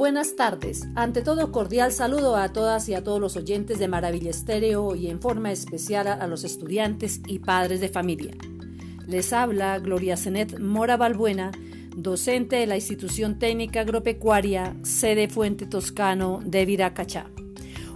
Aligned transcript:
Buenas 0.00 0.34
tardes. 0.34 0.88
Ante 0.94 1.20
todo, 1.20 1.52
cordial 1.52 1.92
saludo 1.92 2.34
a 2.34 2.54
todas 2.54 2.88
y 2.88 2.94
a 2.94 3.04
todos 3.04 3.20
los 3.20 3.36
oyentes 3.36 3.78
de 3.78 3.86
Maravilla 3.86 4.30
Estéreo 4.30 4.94
y 4.94 5.08
en 5.08 5.20
forma 5.20 5.52
especial 5.52 6.06
a 6.06 6.26
los 6.26 6.42
estudiantes 6.42 7.20
y 7.26 7.40
padres 7.40 7.82
de 7.82 7.90
familia. 7.90 8.32
Les 9.06 9.34
habla 9.34 9.78
Gloria 9.78 10.16
Zenet 10.16 10.58
Mora 10.58 10.96
Balbuena, 10.96 11.52
docente 11.94 12.56
de 12.56 12.66
la 12.66 12.76
Institución 12.76 13.38
Técnica 13.38 13.82
Agropecuaria, 13.82 14.74
sede 14.84 15.28
Fuente 15.28 15.66
Toscano 15.66 16.40
de 16.42 16.64
Viracachá. 16.64 17.26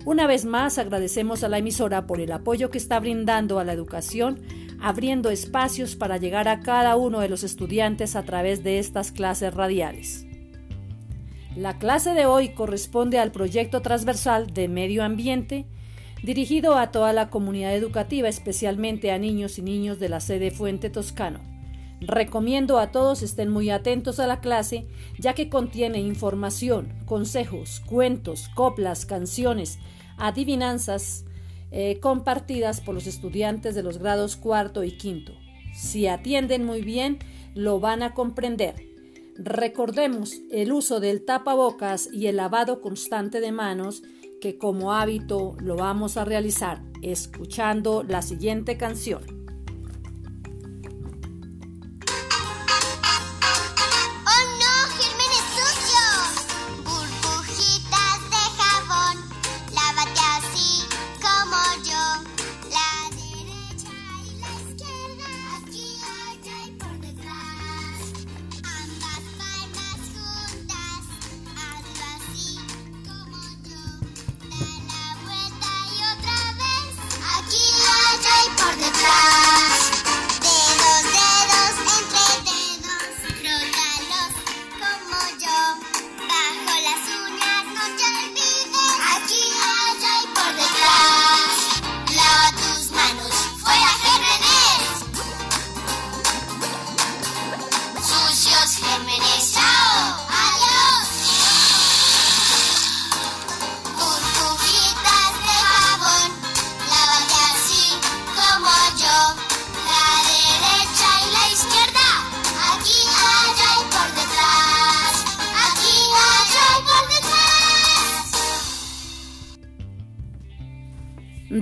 Una 0.04 0.26
vez 0.26 0.44
más 0.44 0.76
agradecemos 0.76 1.42
a 1.42 1.48
la 1.48 1.56
emisora 1.56 2.06
por 2.06 2.20
el 2.20 2.32
apoyo 2.32 2.70
que 2.70 2.76
está 2.76 3.00
brindando 3.00 3.58
a 3.58 3.64
la 3.64 3.72
educación, 3.72 4.42
abriendo 4.78 5.30
espacios 5.30 5.96
para 5.96 6.18
llegar 6.18 6.48
a 6.48 6.60
cada 6.60 6.96
uno 6.96 7.20
de 7.20 7.30
los 7.30 7.44
estudiantes 7.44 8.14
a 8.14 8.24
través 8.24 8.62
de 8.62 8.78
estas 8.78 9.10
clases 9.10 9.54
radiales. 9.54 10.26
La 11.56 11.78
clase 11.78 12.14
de 12.14 12.26
hoy 12.26 12.48
corresponde 12.48 13.20
al 13.20 13.30
proyecto 13.30 13.80
transversal 13.80 14.52
de 14.52 14.66
medio 14.66 15.04
ambiente 15.04 15.66
dirigido 16.24 16.76
a 16.76 16.90
toda 16.90 17.12
la 17.12 17.30
comunidad 17.30 17.74
educativa, 17.76 18.28
especialmente 18.28 19.12
a 19.12 19.18
niños 19.18 19.58
y 19.58 19.62
niños 19.62 20.00
de 20.00 20.08
la 20.08 20.18
sede 20.18 20.50
Fuente 20.50 20.90
Toscano. 20.90 21.40
Recomiendo 22.00 22.78
a 22.78 22.90
todos 22.90 23.22
estén 23.22 23.50
muy 23.50 23.70
atentos 23.70 24.18
a 24.18 24.26
la 24.26 24.40
clase, 24.40 24.88
ya 25.18 25.34
que 25.34 25.48
contiene 25.48 26.00
información, 26.00 26.92
consejos, 27.06 27.80
cuentos, 27.86 28.48
coplas, 28.54 29.06
canciones, 29.06 29.78
adivinanzas 30.16 31.24
eh, 31.70 32.00
compartidas 32.00 32.80
por 32.80 32.96
los 32.96 33.06
estudiantes 33.06 33.76
de 33.76 33.84
los 33.84 33.98
grados 33.98 34.34
cuarto 34.36 34.82
y 34.82 34.92
quinto. 34.92 35.32
Si 35.72 36.08
atienden 36.08 36.64
muy 36.64 36.82
bien, 36.82 37.18
lo 37.54 37.78
van 37.78 38.02
a 38.02 38.12
comprender. 38.12 38.93
Recordemos 39.36 40.40
el 40.50 40.72
uso 40.72 41.00
del 41.00 41.24
tapabocas 41.24 42.08
y 42.12 42.28
el 42.28 42.36
lavado 42.36 42.80
constante 42.80 43.40
de 43.40 43.52
manos 43.52 44.02
que 44.40 44.58
como 44.58 44.92
hábito 44.92 45.56
lo 45.60 45.76
vamos 45.76 46.16
a 46.16 46.24
realizar 46.24 46.82
escuchando 47.02 48.02
la 48.02 48.22
siguiente 48.22 48.76
canción. 48.76 49.43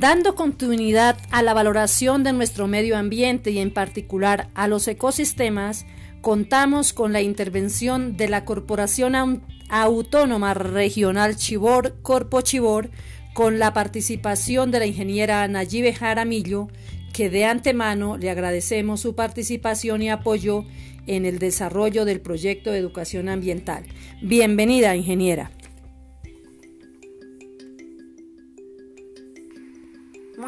Dando 0.02 0.34
continuidad 0.34 1.16
a 1.30 1.44
la 1.44 1.54
valoración 1.54 2.24
de 2.24 2.32
nuestro 2.32 2.66
medio 2.66 2.96
ambiente 2.96 3.52
y 3.52 3.60
en 3.60 3.72
particular 3.72 4.48
a 4.56 4.66
los 4.66 4.88
ecosistemas, 4.88 5.86
contamos 6.20 6.92
con 6.92 7.12
la 7.12 7.22
intervención 7.22 8.16
de 8.16 8.28
la 8.28 8.44
Corporación 8.44 9.44
Autónoma 9.68 10.54
Regional 10.54 11.36
Chibor, 11.36 12.02
Corpo 12.02 12.40
Chibor, 12.40 12.90
con 13.32 13.60
la 13.60 13.72
participación 13.74 14.72
de 14.72 14.80
la 14.80 14.86
ingeniera 14.86 15.46
Nayibe 15.46 15.94
Jaramillo, 15.94 16.66
que 17.12 17.30
de 17.30 17.44
antemano 17.44 18.18
le 18.18 18.28
agradecemos 18.28 19.00
su 19.00 19.14
participación 19.14 20.02
y 20.02 20.10
apoyo 20.10 20.64
en 21.06 21.26
el 21.26 21.38
desarrollo 21.38 22.04
del 22.04 22.20
proyecto 22.20 22.72
de 22.72 22.78
educación 22.78 23.28
ambiental. 23.28 23.84
Bienvenida, 24.20 24.96
ingeniera. 24.96 25.52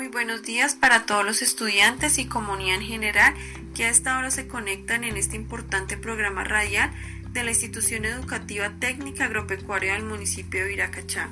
Muy 0.05 0.11
buenos 0.11 0.43
días 0.43 0.75
para 0.75 1.07
todos 1.07 1.25
los 1.25 1.41
estudiantes 1.41 2.19
y 2.19 2.27
comunidad 2.27 2.75
en 2.75 2.83
general 2.83 3.35
que 3.75 3.87
a 3.87 3.89
esta 3.89 4.19
hora 4.19 4.31
se 4.31 4.47
conectan 4.47 5.03
en 5.03 5.17
este 5.17 5.35
importante 5.35 5.97
programa 5.97 6.45
radial 6.45 6.91
de 7.31 7.43
la 7.43 7.53
Institución 7.53 8.05
Educativa 8.05 8.69
Técnica 8.79 9.25
Agropecuaria 9.25 9.95
del 9.95 10.05
municipio 10.05 10.61
de 10.61 10.69
Viracachá. 10.69 11.31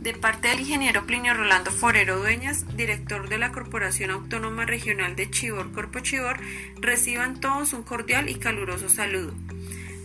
De 0.00 0.14
parte 0.14 0.46
del 0.46 0.60
ingeniero 0.60 1.04
Plinio 1.04 1.34
Rolando 1.34 1.72
Forero 1.72 2.18
Dueñas, 2.18 2.76
director 2.76 3.28
de 3.28 3.38
la 3.38 3.50
Corporación 3.50 4.12
Autónoma 4.12 4.66
Regional 4.66 5.16
de 5.16 5.28
Chivor, 5.28 5.72
Corpo 5.72 5.98
Chivor, 5.98 6.38
reciban 6.76 7.40
todos 7.40 7.72
un 7.72 7.82
cordial 7.82 8.28
y 8.28 8.36
caluroso 8.36 8.88
saludo. 8.88 9.34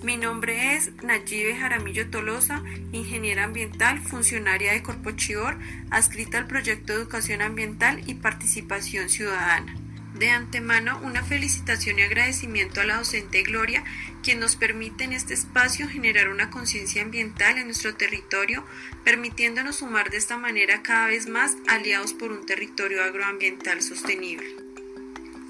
Mi 0.04 0.18
nombre 0.18 0.76
es 0.76 0.92
Nayibe 1.04 1.56
Jaramillo 1.56 2.10
Tolosa, 2.10 2.64
ingeniera 2.92 3.44
ambiental, 3.44 4.00
funcionaria 4.00 4.74
de 4.74 4.82
Corpo 4.82 5.12
Chior, 5.12 5.60
adscrita 5.92 6.40
al 6.40 6.48
proyecto 6.48 6.94
de 6.94 7.00
educación 7.04 7.44
ambiental 7.44 8.02
y 8.08 8.16
participación 8.16 9.10
ciudadana. 9.10 9.76
De 10.16 10.32
antemano, 10.32 11.00
una 11.04 11.24
felicitación 11.24 12.00
y 12.00 12.02
agradecimiento 12.02 12.82
a 12.82 12.86
la 12.86 12.98
docente 12.98 13.44
Gloria, 13.44 13.84
quien 14.24 14.40
nos 14.40 14.56
permite 14.56 15.04
en 15.04 15.14
este 15.14 15.36
espacio 15.36 15.88
generar 15.88 16.30
una 16.30 16.50
conciencia 16.50 17.04
ambiental 17.04 17.60
en 17.60 17.66
nuestro 17.66 17.94
territorio, 17.94 18.66
permitiéndonos 19.04 19.78
sumar 19.78 20.10
de 20.10 20.18
esta 20.18 20.36
manera 20.36 20.82
cada 20.82 21.08
vez 21.10 21.28
más 21.28 21.58
aliados 21.68 22.14
por 22.14 22.32
un 22.32 22.48
territorio 22.48 23.04
agroambiental 23.04 23.84
sostenible. 23.84 24.71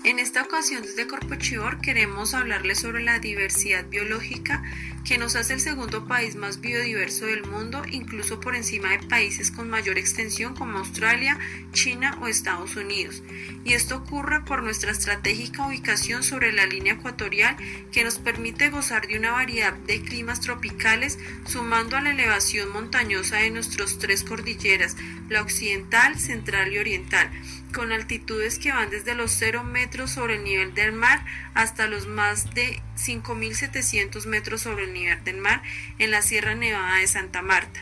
En 0.03 0.17
esta 0.17 0.41
ocasión 0.41 0.81
desde 0.81 1.05
Corpochivor 1.05 1.79
queremos 1.79 2.33
hablarles 2.33 2.79
sobre 2.79 3.03
la 3.03 3.19
diversidad 3.19 3.85
biológica 3.85 4.63
que 5.05 5.19
nos 5.19 5.35
hace 5.35 5.53
el 5.53 5.59
segundo 5.59 6.07
país 6.07 6.35
más 6.35 6.59
biodiverso 6.59 7.27
del 7.27 7.45
mundo, 7.45 7.83
incluso 7.87 8.39
por 8.39 8.55
encima 8.55 8.89
de 8.89 9.07
países 9.07 9.51
con 9.51 9.69
mayor 9.69 9.99
extensión 9.99 10.55
como 10.55 10.79
Australia, 10.79 11.37
China 11.71 12.17
o 12.19 12.27
Estados 12.27 12.75
Unidos. 12.75 13.21
Y 13.63 13.73
esto 13.73 13.97
ocurre 13.97 14.41
por 14.43 14.63
nuestra 14.63 14.91
estratégica 14.91 15.67
ubicación 15.67 16.23
sobre 16.23 16.51
la 16.51 16.65
línea 16.65 16.93
ecuatorial 16.93 17.55
que 17.91 18.03
nos 18.03 18.17
permite 18.17 18.71
gozar 18.71 19.05
de 19.05 19.19
una 19.19 19.33
variedad 19.33 19.73
de 19.73 20.01
climas 20.01 20.41
tropicales, 20.41 21.19
sumando 21.45 21.95
a 21.95 22.01
la 22.01 22.09
elevación 22.09 22.71
montañosa 22.73 23.37
de 23.37 23.51
nuestras 23.51 23.99
tres 23.99 24.23
cordilleras, 24.23 24.97
la 25.29 25.43
occidental, 25.43 26.19
central 26.19 26.73
y 26.73 26.79
oriental 26.79 27.29
con 27.71 27.91
altitudes 27.91 28.59
que 28.59 28.71
van 28.71 28.89
desde 28.89 29.15
los 29.15 29.31
0 29.31 29.63
metros 29.63 30.11
sobre 30.11 30.35
el 30.35 30.43
nivel 30.43 30.73
del 30.73 30.91
mar 30.91 31.25
hasta 31.53 31.87
los 31.87 32.07
más 32.07 32.53
de 32.53 32.81
5.700 32.97 34.25
metros 34.25 34.61
sobre 34.61 34.85
el 34.85 34.93
nivel 34.93 35.23
del 35.23 35.37
mar 35.37 35.61
en 35.97 36.11
la 36.11 36.21
Sierra 36.21 36.55
Nevada 36.55 36.97
de 36.97 37.07
Santa 37.07 37.41
Marta. 37.41 37.81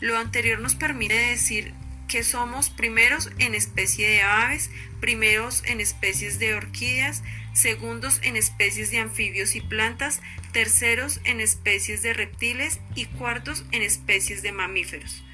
Lo 0.00 0.18
anterior 0.18 0.60
nos 0.60 0.74
permite 0.74 1.14
decir 1.14 1.74
que 2.08 2.22
somos 2.22 2.70
primeros 2.70 3.30
en 3.38 3.54
especie 3.54 4.08
de 4.08 4.22
aves, 4.22 4.70
primeros 5.00 5.62
en 5.64 5.80
especies 5.80 6.38
de 6.38 6.54
orquídeas, 6.54 7.22
segundos 7.52 8.20
en 8.22 8.36
especies 8.36 8.90
de 8.90 8.98
anfibios 8.98 9.56
y 9.56 9.60
plantas, 9.60 10.20
terceros 10.52 11.20
en 11.24 11.40
especies 11.40 12.02
de 12.02 12.12
reptiles 12.12 12.80
y 12.94 13.06
cuartos 13.06 13.64
en 13.72 13.82
especies 13.82 14.42
de 14.42 14.52
mamíferos 14.52 15.24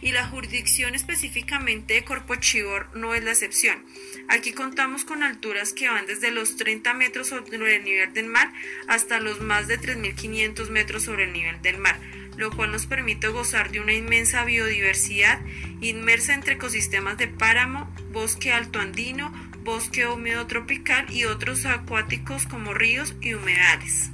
y 0.00 0.12
la 0.12 0.26
jurisdicción 0.26 0.94
específicamente 0.94 1.94
de 1.94 2.04
Corpochivor 2.04 2.88
no 2.94 3.14
es 3.14 3.24
la 3.24 3.32
excepción. 3.32 3.84
Aquí 4.28 4.52
contamos 4.52 5.04
con 5.04 5.22
alturas 5.22 5.72
que 5.72 5.88
van 5.88 6.06
desde 6.06 6.30
los 6.30 6.56
30 6.56 6.94
metros 6.94 7.28
sobre 7.28 7.76
el 7.76 7.84
nivel 7.84 8.12
del 8.12 8.26
mar 8.26 8.52
hasta 8.88 9.20
los 9.20 9.40
más 9.40 9.68
de 9.68 9.80
3.500 9.80 10.68
metros 10.70 11.04
sobre 11.04 11.24
el 11.24 11.32
nivel 11.32 11.60
del 11.62 11.78
mar, 11.78 11.98
lo 12.36 12.50
cual 12.50 12.72
nos 12.72 12.86
permite 12.86 13.28
gozar 13.28 13.70
de 13.70 13.80
una 13.80 13.94
inmensa 13.94 14.44
biodiversidad 14.44 15.40
inmersa 15.80 16.34
entre 16.34 16.54
ecosistemas 16.54 17.18
de 17.18 17.28
páramo, 17.28 17.92
bosque 18.12 18.52
alto 18.52 18.80
andino, 18.80 19.32
bosque 19.62 20.06
húmedo 20.06 20.46
tropical 20.46 21.06
y 21.10 21.24
otros 21.24 21.66
acuáticos 21.66 22.46
como 22.46 22.72
ríos 22.72 23.14
y 23.20 23.34
humedales. 23.34 24.10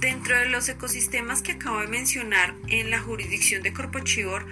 Dentro 0.00 0.36
de 0.38 0.48
los 0.48 0.68
ecosistemas 0.68 1.42
que 1.42 1.52
acabo 1.52 1.80
de 1.80 1.88
mencionar 1.88 2.54
en 2.68 2.90
la 2.90 3.00
jurisdicción 3.00 3.62
de 3.64 3.72
Corpochivor, 3.72 4.46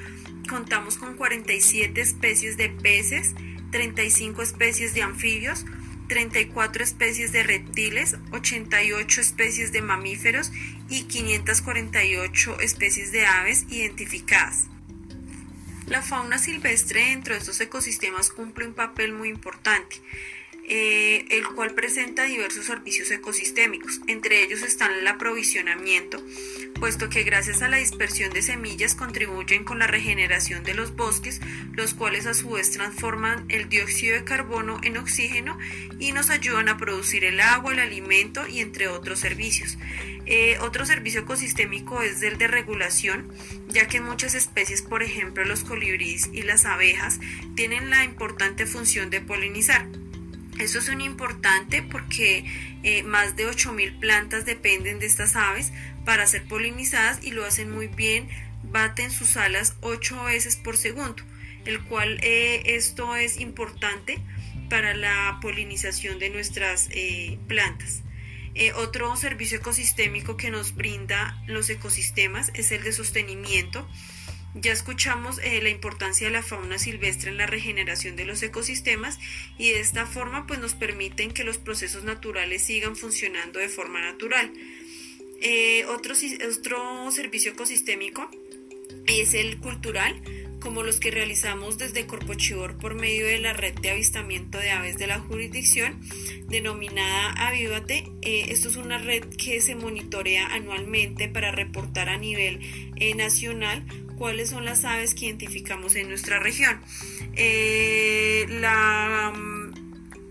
contamos 0.47 0.97
con 0.97 1.17
47 1.17 2.01
especies 2.01 2.57
de 2.57 2.69
peces, 2.69 3.35
35 3.71 4.43
especies 4.43 4.95
de 4.95 5.03
anfibios, 5.03 5.65
34 6.09 6.85
especies 6.85 7.33
de 7.33 7.43
reptiles, 7.43 8.17
88 8.33 9.21
especies 9.21 9.73
de 9.73 9.83
mamíferos 9.83 10.53
y 10.89 11.05
548 11.05 12.61
especies 12.61 13.13
de 13.13 13.27
aves 13.27 13.67
identificadas. 13.71 14.67
La 15.87 16.03
fauna 16.03 16.39
silvestre 16.39 17.07
dentro 17.07 17.35
de 17.35 17.41
estos 17.41 17.61
ecosistemas 17.61 18.31
cumple 18.31 18.67
un 18.67 18.75
papel 18.75 19.13
muy 19.13 19.29
importante. 19.29 20.01
Eh, 20.69 21.27
el 21.31 21.47
cual 21.47 21.75
presenta 21.75 22.25
diversos 22.25 22.65
servicios 22.65 23.09
ecosistémicos. 23.13 24.01
Entre 24.09 24.43
ellos 24.43 24.63
están 24.63 24.91
el 24.91 25.07
aprovisionamiento, 25.07 26.21
puesto 26.81 27.09
que 27.09 27.23
gracias 27.23 27.63
a 27.63 27.69
la 27.69 27.77
dispersión 27.77 28.33
de 28.33 28.43
semillas 28.43 28.97
contribuyen 28.97 29.63
con 29.63 29.79
la 29.79 29.87
regeneración 29.87 30.65
de 30.65 30.75
los 30.75 30.97
bosques, 30.97 31.41
los 31.73 31.95
cuales 31.95 32.27
a 32.27 32.35
su 32.35 32.51
vez 32.51 32.73
transforman 32.73 33.45
el 33.49 33.69
dióxido 33.69 34.17
de 34.17 34.25
carbono 34.25 34.81
en 34.83 34.97
oxígeno 34.97 35.57
y 36.01 36.11
nos 36.11 36.31
ayudan 36.31 36.69
a 36.69 36.79
producir 36.79 37.25
el 37.25 37.39
agua, 37.39 37.73
el 37.73 37.79
alimento 37.79 38.49
y 38.49 38.59
entre 38.59 38.89
otros 38.89 39.21
servicios. 39.21 39.79
Eh, 40.27 40.59
otro 40.61 40.85
servicio 40.85 41.21
ecosistémico 41.21 42.03
es 42.03 42.21
el 42.23 42.39
de 42.39 42.49
regulación, 42.49 43.33
ya 43.69 43.87
que 43.87 44.01
muchas 44.01 44.35
especies, 44.35 44.83
por 44.83 45.05
ejemplo 45.05 45.45
los 45.45 45.63
colibríes 45.63 46.29
y 46.33 46.43
las 46.43 46.65
abejas, 46.65 47.21
tienen 47.55 47.89
la 47.89 48.03
importante 48.03 48.67
función 48.67 49.11
de 49.11 49.21
polinizar. 49.21 49.87
Eso 50.59 50.79
es 50.79 50.89
un 50.89 51.01
importante 51.03 51.83
porque 51.83 52.45
eh, 52.83 53.03
más 53.03 53.37
de 53.37 53.47
8.000 53.47 53.99
plantas 53.99 54.47
dependen 54.47 54.99
de 54.99 55.07
estas 55.07 55.37
aves 55.37 55.73
para 56.05 56.27
ser 56.27 56.45
polinizadas 56.45 57.23
y 57.23 57.33
lo 57.33 57.45
hacen 57.45 57.71
muy 57.71 57.89
bien, 57.89 58.29
baten 58.63 59.11
sus 59.11 59.37
alas 59.37 59.77
8 59.83 60.25
veces 60.25 60.57
por 60.57 60.79
segundo, 60.79 61.23
el 61.67 61.83
cual 61.85 62.19
eh, 62.23 62.63
esto 62.77 63.17
es 63.17 63.39
importante 63.39 64.19
para 64.71 64.95
la 64.95 65.39
polinización 65.43 66.19
de 66.19 66.31
nuestras 66.31 66.89
eh, 66.91 67.39
plantas. 67.47 68.03
otro 68.77 69.15
servicio 69.17 69.59
ecosistémico 69.59 70.39
que 70.39 70.51
nos 70.51 70.75
brinda 70.75 71.39
los 71.47 71.69
ecosistemas 71.69 72.51
es 72.55 72.73
el 72.73 72.83
de 72.83 72.93
sostenimiento 72.93 73.87
ya 74.61 74.73
escuchamos 74.73 75.39
eh, 75.39 75.61
la 75.63 75.69
importancia 75.69 76.27
de 76.27 76.33
la 76.33 76.43
fauna 76.43 76.79
silvestre 76.79 77.31
en 77.31 77.37
la 77.37 77.47
regeneración 77.47 78.17
de 78.17 78.25
los 78.25 78.43
ecosistemas 78.43 79.19
y 79.59 79.71
de 79.71 79.81
esta 79.81 80.07
forma 80.07 80.47
pues 80.47 80.61
nos 80.61 80.75
permiten 80.75 81.31
que 81.31 81.45
los 81.45 81.59
procesos 81.59 82.05
naturales 82.05 82.63
sigan 82.63 82.97
funcionando 82.97 83.59
de 83.59 83.69
forma 83.69 84.01
natural. 84.01 84.51
Eh, 85.43 85.85
otro, 85.87 86.15
otro 86.51 87.11
servicio 87.11 87.53
ecosistémico 87.53 88.31
es 89.07 89.35
el 89.35 89.59
cultural, 89.59 90.21
como 90.59 90.83
los 90.83 91.01
que 91.01 91.11
realizamos 91.11 91.77
desde 91.77 92.07
Corpochivor 92.07 92.79
por 92.79 92.95
medio 92.95 93.27
de 93.27 93.39
la 93.39 93.53
red 93.53 93.75
de 93.75 93.91
avistamiento 93.91 94.59
de 94.59 94.71
aves 94.71 94.97
de 94.97 95.07
la 95.07 95.19
jurisdicción, 95.19 96.01
denominada 96.49 97.33
Avívate. 97.47 98.11
Eh, 98.23 98.47
esto 98.49 98.71
es 98.71 98.77
una 98.77 98.97
red 98.97 99.23
que 99.37 99.61
se 99.61 99.75
monitorea 99.75 100.47
anualmente 100.47 101.29
para 101.29 101.53
reportar 101.53 102.09
a 102.09 102.17
nivel 102.17 102.61
nacional 103.17 103.85
cuáles 104.17 104.51
son 104.51 104.65
las 104.65 104.85
aves 104.85 105.15
que 105.15 105.27
identificamos 105.27 105.95
en 105.97 106.09
nuestra 106.09 106.39
región. 106.39 106.81
Eh, 107.35 108.47
la, 108.49 109.33
mm, 109.35 109.57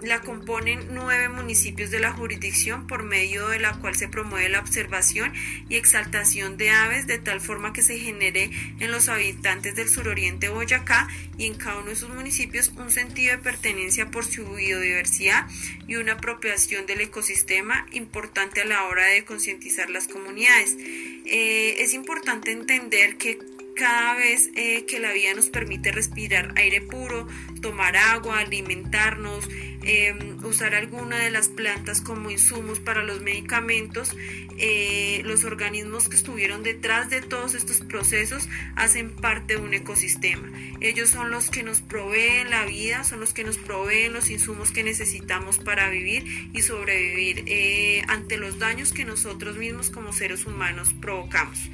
la 0.05 0.21
componen 0.21 0.87
nueve 0.91 1.29
municipios 1.29 1.89
de 1.89 1.99
la 1.99 2.11
jurisdicción 2.11 2.85
por 2.87 3.03
medio 3.03 3.47
de 3.47 3.59
la 3.59 3.73
cual 3.79 3.95
se 3.95 4.07
promueve 4.07 4.49
la 4.49 4.59
observación 4.59 5.33
y 5.67 5.75
exaltación 5.75 6.57
de 6.57 6.69
aves 6.69 7.07
de 7.07 7.17
tal 7.17 7.41
forma 7.41 7.73
que 7.73 7.81
se 7.81 7.97
genere 7.97 8.51
en 8.79 8.91
los 8.91 9.09
habitantes 9.09 9.75
del 9.75 9.89
suroriente 9.89 10.49
Boyacá 10.49 11.07
y 11.37 11.45
en 11.47 11.55
cada 11.55 11.77
uno 11.77 11.87
de 11.87 11.93
esos 11.93 12.09
municipios 12.09 12.71
un 12.77 12.91
sentido 12.91 13.31
de 13.31 13.43
pertenencia 13.43 14.11
por 14.11 14.25
su 14.25 14.45
biodiversidad 14.45 15.47
y 15.87 15.95
una 15.95 16.13
apropiación 16.13 16.85
del 16.85 17.01
ecosistema 17.01 17.85
importante 17.91 18.61
a 18.61 18.65
la 18.65 18.83
hora 18.83 19.05
de 19.05 19.25
concientizar 19.25 19.89
las 19.89 20.07
comunidades. 20.07 20.75
Eh, 21.25 21.77
es 21.79 21.93
importante 21.93 22.51
entender 22.51 23.17
que 23.17 23.39
cada 23.75 24.16
vez 24.16 24.50
eh, 24.56 24.86
que 24.86 25.00
la 25.00 25.12
vida 25.12 25.33
nos 25.36 25.50
permite 25.50 25.92
respirar 25.92 26.54
aire 26.56 26.81
puro, 26.81 27.27
tomar 27.62 27.95
agua, 27.95 28.39
alimentarnos, 28.39 29.48
em, 29.85 30.43
usar 30.43 30.75
alguna 30.75 31.19
de 31.19 31.31
las 31.31 31.49
plantas 31.49 32.01
como 32.01 32.29
insumos 32.31 32.79
para 32.79 33.03
los 33.03 33.21
medicamentos, 33.21 34.15
eh, 34.57 35.21
los 35.25 35.43
organismos 35.43 36.09
que 36.09 36.15
estuvieron 36.15 36.63
detrás 36.63 37.09
de 37.09 37.21
todos 37.21 37.53
estos 37.55 37.81
procesos 37.81 38.49
hacen 38.75 39.15
parte 39.15 39.55
de 39.55 39.61
un 39.61 39.73
ecosistema. 39.73 40.49
Ellos 40.81 41.09
son 41.09 41.31
los 41.31 41.49
que 41.49 41.63
nos 41.63 41.81
proveen 41.81 42.49
la 42.49 42.65
vida, 42.65 43.03
son 43.03 43.19
los 43.19 43.33
que 43.33 43.43
nos 43.43 43.57
proveen 43.57 44.13
los 44.13 44.29
insumos 44.29 44.71
que 44.71 44.83
necesitamos 44.83 45.59
para 45.59 45.89
vivir 45.89 46.49
y 46.53 46.61
sobrevivir 46.61 47.43
eh, 47.47 48.03
ante 48.07 48.37
los 48.37 48.59
daños 48.59 48.91
que 48.91 49.05
nosotros 49.05 49.57
mismos 49.57 49.89
como 49.89 50.13
seres 50.13 50.45
humanos 50.45 50.93
provocamos. 50.99 51.69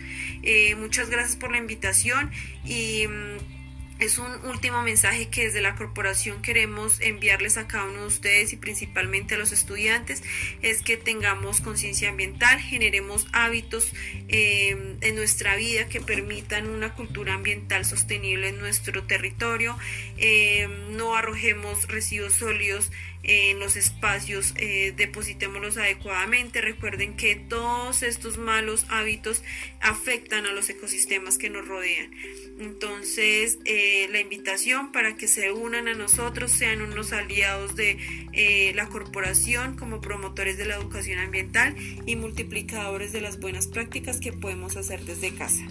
muchas 0.77 1.09
gracias 1.09 1.35
por 1.35 1.51
la 1.51 1.57
invitación 1.57 2.31
y 2.65 3.07
mm, 3.07 3.60
es 4.01 4.17
un 4.17 4.31
último 4.45 4.81
mensaje 4.81 5.29
que 5.29 5.43
desde 5.45 5.61
la 5.61 5.75
corporación 5.75 6.41
queremos 6.41 6.99
enviarles 7.01 7.57
a 7.57 7.67
cada 7.67 7.85
uno 7.85 8.01
de 8.01 8.07
ustedes 8.07 8.51
y 8.51 8.57
principalmente 8.57 9.35
a 9.35 9.37
los 9.37 9.51
estudiantes, 9.51 10.23
es 10.63 10.81
que 10.81 10.97
tengamos 10.97 11.61
conciencia 11.61 12.09
ambiental, 12.09 12.59
generemos 12.59 13.27
hábitos 13.31 13.93
eh, 14.27 14.97
en 15.01 15.15
nuestra 15.15 15.55
vida 15.55 15.87
que 15.87 16.01
permitan 16.01 16.67
una 16.67 16.95
cultura 16.95 17.35
ambiental 17.35 17.85
sostenible 17.85 18.49
en 18.49 18.59
nuestro 18.59 19.03
territorio, 19.03 19.77
eh, 20.17 20.67
no 20.89 21.15
arrojemos 21.15 21.87
residuos 21.87 22.33
sólidos 22.33 22.91
en 23.23 23.59
los 23.59 23.75
espacios, 23.75 24.53
eh, 24.57 24.93
depositémoslos 24.95 25.77
adecuadamente. 25.77 26.61
Recuerden 26.61 27.15
que 27.15 27.35
todos 27.35 28.03
estos 28.03 28.37
malos 28.37 28.85
hábitos 28.89 29.43
afectan 29.79 30.45
a 30.45 30.53
los 30.53 30.69
ecosistemas 30.69 31.37
que 31.37 31.49
nos 31.49 31.67
rodean. 31.67 32.11
Entonces, 32.59 33.59
eh, 33.65 34.07
la 34.11 34.19
invitación 34.19 34.91
para 34.91 35.15
que 35.15 35.27
se 35.27 35.51
unan 35.51 35.87
a 35.87 35.93
nosotros, 35.93 36.51
sean 36.51 36.81
unos 36.81 37.13
aliados 37.13 37.75
de 37.75 37.97
eh, 38.33 38.71
la 38.75 38.87
corporación 38.87 39.75
como 39.75 40.01
promotores 40.01 40.57
de 40.57 40.65
la 40.65 40.75
educación 40.75 41.19
ambiental 41.19 41.75
y 42.05 42.15
multiplicadores 42.15 43.11
de 43.11 43.21
las 43.21 43.39
buenas 43.39 43.67
prácticas 43.67 44.19
que 44.19 44.33
podemos 44.33 44.77
hacer 44.77 45.03
desde 45.05 45.33
casa. 45.33 45.65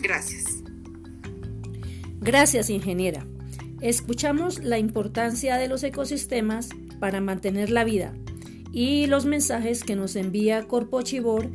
Gracias. 0.00 0.44
Gracias, 2.20 2.70
ingeniera. 2.70 3.26
Escuchamos 3.84 4.60
la 4.60 4.78
importancia 4.78 5.58
de 5.58 5.68
los 5.68 5.82
ecosistemas 5.82 6.70
para 7.00 7.20
mantener 7.20 7.68
la 7.68 7.84
vida 7.84 8.14
y 8.72 9.04
los 9.08 9.26
mensajes 9.26 9.84
que 9.84 9.94
nos 9.94 10.16
envía 10.16 10.66
Corpo 10.66 11.02
Chibor 11.02 11.50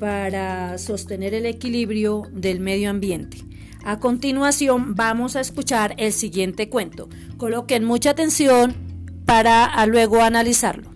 para 0.00 0.76
sostener 0.78 1.34
el 1.34 1.46
equilibrio 1.46 2.24
del 2.32 2.58
medio 2.58 2.90
ambiente. 2.90 3.44
A 3.84 4.00
continuación 4.00 4.96
vamos 4.96 5.36
a 5.36 5.40
escuchar 5.40 5.94
el 5.98 6.12
siguiente 6.12 6.68
cuento. 6.68 7.08
Coloquen 7.36 7.84
mucha 7.84 8.10
atención 8.10 8.74
para 9.24 9.86
luego 9.86 10.20
analizarlo. 10.20 10.90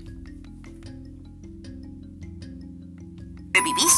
¿Vivís? 3.54 3.94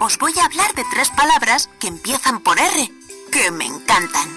Os 0.00 0.16
voy 0.18 0.34
a 0.40 0.46
hablar 0.46 0.72
de 0.76 0.84
tres 0.92 1.10
palabras 1.16 1.68
que 1.80 1.88
empiezan 1.88 2.44
por 2.44 2.56
R, 2.60 2.92
que 3.32 3.50
me 3.50 3.66
encantan. 3.66 4.28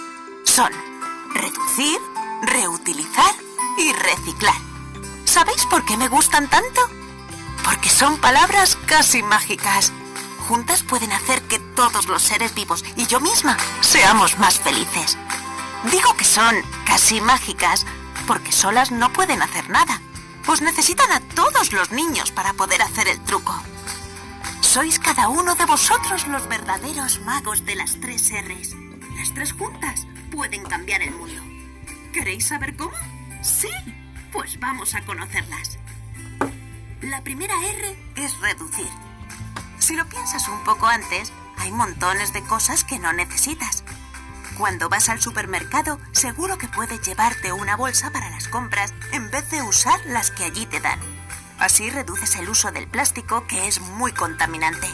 Son 0.45 0.88
reducir, 1.33 1.99
reutilizar 2.43 3.33
y 3.77 3.93
reciclar. 3.93 4.55
¿Sabéis 5.25 5.65
por 5.65 5.85
qué 5.85 5.97
me 5.97 6.07
gustan 6.07 6.49
tanto? 6.49 6.81
Porque 7.63 7.89
son 7.89 8.17
palabras 8.17 8.77
casi 8.85 9.21
mágicas. 9.21 9.91
Juntas 10.47 10.83
pueden 10.83 11.11
hacer 11.11 11.41
que 11.43 11.59
todos 11.59 12.07
los 12.07 12.23
seres 12.23 12.55
vivos 12.55 12.83
y 12.95 13.05
yo 13.05 13.19
misma 13.19 13.57
seamos 13.81 14.39
más 14.39 14.59
felices. 14.59 15.17
Digo 15.91 16.15
que 16.17 16.25
son 16.25 16.55
casi 16.85 17.21
mágicas 17.21 17.85
porque 18.27 18.51
solas 18.51 18.91
no 18.91 19.13
pueden 19.13 19.41
hacer 19.41 19.69
nada, 19.69 20.01
pues 20.45 20.61
necesitan 20.61 21.11
a 21.11 21.19
todos 21.19 21.71
los 21.73 21.91
niños 21.91 22.31
para 22.31 22.53
poder 22.53 22.81
hacer 22.81 23.07
el 23.07 23.19
truco. 23.23 23.55
Sois 24.61 24.99
cada 24.99 25.29
uno 25.29 25.55
de 25.55 25.65
vosotros 25.65 26.27
los 26.27 26.47
verdaderos 26.47 27.21
magos 27.21 27.65
de 27.65 27.75
las 27.75 27.99
tres 27.99 28.29
R's. 28.31 28.75
Las 29.15 29.33
tres 29.33 29.53
juntas 29.53 30.05
pueden 30.39 30.63
cambiar 30.63 31.01
el 31.01 31.11
mundo. 31.11 31.43
¿Queréis 32.13 32.47
saber 32.47 32.73
cómo? 32.77 32.93
Sí, 33.41 33.67
pues 34.31 34.57
vamos 34.57 34.95
a 34.95 35.01
conocerlas. 35.01 35.77
La 37.01 37.21
primera 37.25 37.53
R 37.61 37.97
es 38.15 38.39
reducir. 38.39 38.87
Si 39.79 39.97
lo 39.97 40.07
piensas 40.07 40.47
un 40.47 40.63
poco 40.63 40.87
antes, 40.87 41.33
hay 41.57 41.73
montones 41.73 42.31
de 42.31 42.41
cosas 42.43 42.85
que 42.85 42.99
no 42.99 43.11
necesitas. 43.11 43.83
Cuando 44.57 44.87
vas 44.87 45.09
al 45.09 45.19
supermercado, 45.19 45.99
seguro 46.13 46.57
que 46.57 46.69
puedes 46.69 47.05
llevarte 47.05 47.51
una 47.51 47.75
bolsa 47.75 48.09
para 48.11 48.29
las 48.29 48.47
compras 48.47 48.93
en 49.11 49.29
vez 49.31 49.51
de 49.51 49.61
usar 49.61 49.99
las 50.05 50.31
que 50.31 50.45
allí 50.45 50.65
te 50.67 50.79
dan. 50.79 51.01
Así 51.57 51.89
reduces 51.89 52.37
el 52.37 52.47
uso 52.47 52.71
del 52.71 52.87
plástico 52.87 53.45
que 53.45 53.67
es 53.67 53.81
muy 53.81 54.13
contaminante. 54.13 54.87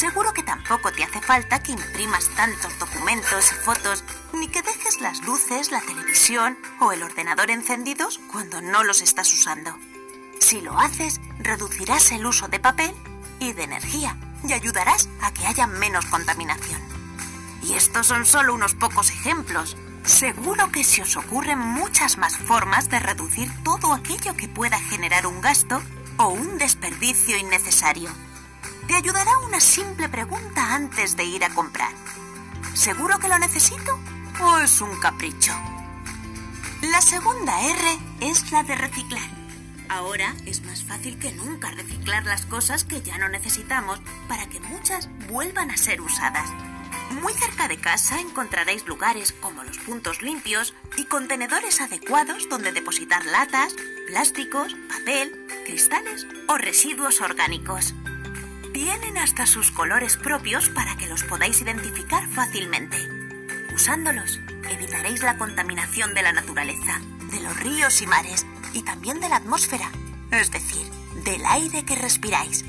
Seguro 0.00 0.32
que 0.32 0.42
tampoco 0.42 0.90
te 0.92 1.04
hace 1.04 1.20
falta 1.20 1.62
que 1.62 1.72
imprimas 1.72 2.30
tantos 2.30 2.78
documentos 2.78 3.52
y 3.52 3.54
fotos, 3.56 4.02
ni 4.32 4.48
que 4.48 4.62
dejes 4.62 4.98
las 5.02 5.20
luces, 5.26 5.70
la 5.70 5.82
televisión 5.82 6.56
o 6.80 6.92
el 6.92 7.02
ordenador 7.02 7.50
encendidos 7.50 8.18
cuando 8.32 8.62
no 8.62 8.82
los 8.82 9.02
estás 9.02 9.30
usando. 9.30 9.76
Si 10.40 10.62
lo 10.62 10.78
haces, 10.78 11.20
reducirás 11.38 12.12
el 12.12 12.24
uso 12.24 12.48
de 12.48 12.58
papel 12.58 12.94
y 13.40 13.52
de 13.52 13.64
energía 13.64 14.16
y 14.42 14.54
ayudarás 14.54 15.10
a 15.20 15.34
que 15.34 15.46
haya 15.46 15.66
menos 15.66 16.06
contaminación. 16.06 16.80
Y 17.62 17.74
estos 17.74 18.06
son 18.06 18.24
solo 18.24 18.54
unos 18.54 18.74
pocos 18.74 19.10
ejemplos. 19.10 19.76
Seguro 20.06 20.72
que 20.72 20.82
se 20.82 21.02
os 21.02 21.14
ocurren 21.18 21.58
muchas 21.58 22.16
más 22.16 22.38
formas 22.38 22.88
de 22.88 23.00
reducir 23.00 23.52
todo 23.64 23.92
aquello 23.92 24.34
que 24.34 24.48
pueda 24.48 24.80
generar 24.80 25.26
un 25.26 25.42
gasto 25.42 25.82
o 26.16 26.28
un 26.28 26.56
desperdicio 26.56 27.36
innecesario. 27.36 28.08
Te 28.90 28.96
ayudará 28.96 29.38
una 29.46 29.60
simple 29.60 30.08
pregunta 30.08 30.74
antes 30.74 31.16
de 31.16 31.22
ir 31.22 31.44
a 31.44 31.54
comprar. 31.54 31.92
¿Seguro 32.74 33.20
que 33.20 33.28
lo 33.28 33.38
necesito 33.38 33.96
o 34.42 34.58
es 34.58 34.80
un 34.80 34.98
capricho? 34.98 35.52
La 36.90 37.00
segunda 37.00 37.60
R 37.68 37.98
es 38.18 38.50
la 38.50 38.64
de 38.64 38.74
reciclar. 38.74 39.30
Ahora 39.88 40.34
es 40.44 40.64
más 40.64 40.82
fácil 40.82 41.20
que 41.20 41.30
nunca 41.30 41.70
reciclar 41.70 42.24
las 42.24 42.46
cosas 42.46 42.82
que 42.82 43.00
ya 43.00 43.16
no 43.16 43.28
necesitamos 43.28 44.00
para 44.26 44.48
que 44.48 44.58
muchas 44.58 45.08
vuelvan 45.28 45.70
a 45.70 45.76
ser 45.76 46.00
usadas. 46.00 46.50
Muy 47.22 47.32
cerca 47.34 47.68
de 47.68 47.76
casa 47.76 48.18
encontraréis 48.18 48.84
lugares 48.88 49.30
como 49.40 49.62
los 49.62 49.78
puntos 49.78 50.20
limpios 50.20 50.74
y 50.96 51.04
contenedores 51.04 51.80
adecuados 51.80 52.48
donde 52.48 52.72
depositar 52.72 53.24
latas, 53.24 53.72
plásticos, 54.08 54.74
papel, 54.88 55.46
cristales 55.64 56.26
o 56.48 56.58
residuos 56.58 57.20
orgánicos. 57.20 57.94
Tienen 58.72 59.18
hasta 59.18 59.46
sus 59.46 59.70
colores 59.72 60.16
propios 60.16 60.68
para 60.68 60.96
que 60.96 61.08
los 61.08 61.24
podáis 61.24 61.60
identificar 61.60 62.26
fácilmente. 62.28 62.96
Usándolos, 63.74 64.40
evitaréis 64.70 65.22
la 65.22 65.36
contaminación 65.38 66.14
de 66.14 66.22
la 66.22 66.32
naturaleza, 66.32 67.00
de 67.32 67.40
los 67.40 67.58
ríos 67.58 68.00
y 68.00 68.06
mares 68.06 68.46
y 68.72 68.82
también 68.82 69.20
de 69.20 69.28
la 69.28 69.36
atmósfera, 69.36 69.90
es 70.30 70.50
decir, 70.52 70.86
del 71.24 71.44
aire 71.46 71.84
que 71.84 71.96
respiráis. 71.96 72.64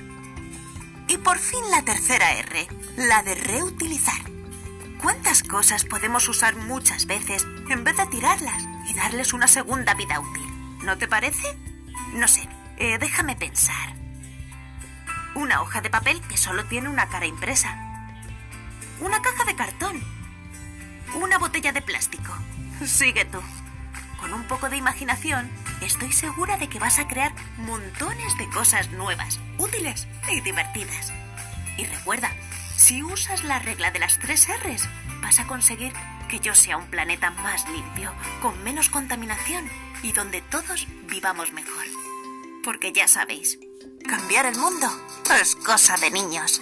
Y 1.07 1.17
por 1.17 1.37
fin 1.37 1.69
la 1.69 1.83
tercera 1.83 2.33
R, 2.33 2.67
la 2.97 3.21
de 3.21 3.35
reutilizar. 3.35 4.21
¿Cuántas 5.01 5.43
cosas 5.43 5.83
podemos 5.83 6.27
usar 6.29 6.55
muchas 6.55 7.05
veces 7.05 7.45
en 7.69 7.83
vez 7.83 7.97
de 7.97 8.07
tirarlas 8.07 8.63
y 8.89 8.93
darles 8.95 9.33
una 9.33 9.47
segunda 9.47 9.93
vida 9.93 10.19
útil? 10.19 10.47
¿No 10.83 10.97
te 10.97 11.07
parece? 11.07 11.57
No 12.13 12.27
sé, 12.27 12.47
eh, 12.77 12.97
déjame 12.99 13.35
pensar. 13.35 14.00
Una 15.33 15.61
hoja 15.61 15.79
de 15.79 15.89
papel 15.89 16.21
que 16.27 16.35
solo 16.35 16.65
tiene 16.65 16.89
una 16.89 17.07
cara 17.07 17.25
impresa. 17.25 17.77
Una 18.99 19.21
caja 19.21 19.45
de 19.45 19.55
cartón. 19.55 20.03
Una 21.15 21.37
botella 21.37 21.71
de 21.71 21.81
plástico. 21.81 22.33
Sigue 22.85 23.23
tú. 23.25 23.39
Con 24.19 24.33
un 24.33 24.43
poco 24.43 24.69
de 24.69 24.77
imaginación, 24.77 25.49
estoy 25.81 26.11
segura 26.11 26.57
de 26.57 26.67
que 26.67 26.79
vas 26.79 26.99
a 26.99 27.07
crear 27.07 27.33
montones 27.57 28.37
de 28.37 28.49
cosas 28.49 28.91
nuevas, 28.91 29.39
útiles 29.57 30.07
y 30.29 30.41
divertidas. 30.41 31.13
Y 31.77 31.85
recuerda, 31.85 32.31
si 32.75 33.01
usas 33.01 33.45
la 33.45 33.59
regla 33.59 33.89
de 33.91 33.99
las 33.99 34.19
tres 34.19 34.47
R's, 34.47 34.87
vas 35.21 35.39
a 35.39 35.47
conseguir 35.47 35.93
que 36.27 36.39
yo 36.39 36.55
sea 36.55 36.77
un 36.77 36.87
planeta 36.87 37.31
más 37.31 37.67
limpio, 37.69 38.11
con 38.41 38.61
menos 38.63 38.89
contaminación 38.89 39.69
y 40.03 40.11
donde 40.11 40.41
todos 40.41 40.87
vivamos 41.03 41.53
mejor. 41.53 41.85
Porque 42.63 42.91
ya 42.91 43.07
sabéis, 43.07 43.57
cambiar 44.07 44.45
el 44.45 44.57
mundo 44.57 44.87
es 45.39 45.55
cosa 45.55 45.95
de 45.97 46.11
niños. 46.11 46.61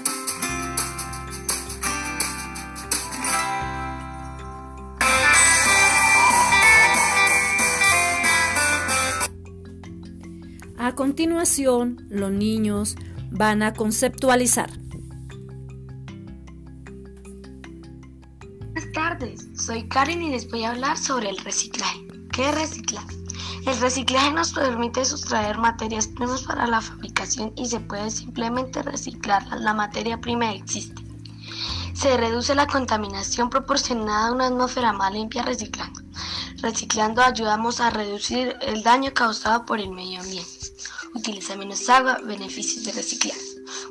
A 10.77 10.95
continuación, 10.95 12.05
los 12.09 12.31
niños 12.31 12.95
van 13.31 13.63
a 13.63 13.73
conceptualizar. 13.73 14.71
Buenas 18.71 18.91
tardes, 18.93 19.47
soy 19.55 19.87
Karen 19.89 20.21
y 20.21 20.29
les 20.29 20.49
voy 20.49 20.63
a 20.63 20.71
hablar 20.71 20.97
sobre 20.97 21.29
el 21.29 21.37
reciclaje. 21.37 22.07
¿Qué 22.31 22.49
es 22.49 22.55
reciclaje? 22.55 23.18
El 23.65 23.79
reciclaje 23.79 24.31
nos 24.31 24.53
permite 24.53 25.05
sustraer 25.05 25.57
materias 25.57 26.07
primas 26.07 26.43
para 26.43 26.65
la 26.65 26.81
fabricación 26.81 27.53
y 27.55 27.65
se 27.67 27.79
puede 27.79 28.09
simplemente 28.09 28.81
reciclar 28.81 29.45
la 29.59 29.73
materia 29.73 30.19
prima 30.21 30.53
existe. 30.53 31.01
Se 31.93 32.15
reduce 32.15 32.55
la 32.55 32.67
contaminación 32.67 33.49
proporcionada 33.49 34.27
a 34.27 34.31
una 34.31 34.47
atmósfera 34.47 34.93
más 34.93 35.11
limpia 35.11 35.43
reciclando. 35.43 36.01
Reciclando 36.61 37.21
ayudamos 37.21 37.81
a 37.81 37.89
reducir 37.89 38.55
el 38.61 38.83
daño 38.83 39.13
causado 39.13 39.65
por 39.65 39.79
el 39.79 39.91
medio 39.91 40.21
ambiente. 40.21 40.71
Utiliza 41.13 41.55
menos 41.55 41.89
agua, 41.89 42.19
beneficios 42.23 42.85
de 42.85 42.91
reciclar. 42.93 43.37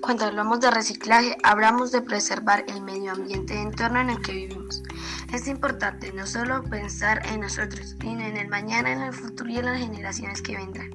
Cuando 0.00 0.24
hablamos 0.24 0.60
de 0.60 0.70
reciclaje, 0.70 1.36
hablamos 1.42 1.92
de 1.92 2.00
preservar 2.00 2.64
el 2.68 2.80
medio 2.80 3.12
ambiente 3.12 3.60
entorno 3.60 4.00
en 4.00 4.10
el 4.10 4.22
que 4.22 4.32
vivimos. 4.32 4.82
Es 5.32 5.46
importante 5.46 6.10
no 6.12 6.26
solo 6.26 6.64
pensar 6.64 7.20
en 7.26 7.40
nosotros, 7.40 7.96
sino 8.00 8.22
en 8.22 8.38
el 8.38 8.48
mañana, 8.48 8.92
en 8.92 9.02
el 9.02 9.12
futuro 9.12 9.50
y 9.50 9.58
en 9.58 9.66
las 9.66 9.78
generaciones 9.78 10.40
que 10.40 10.56
vendrán. 10.56 10.90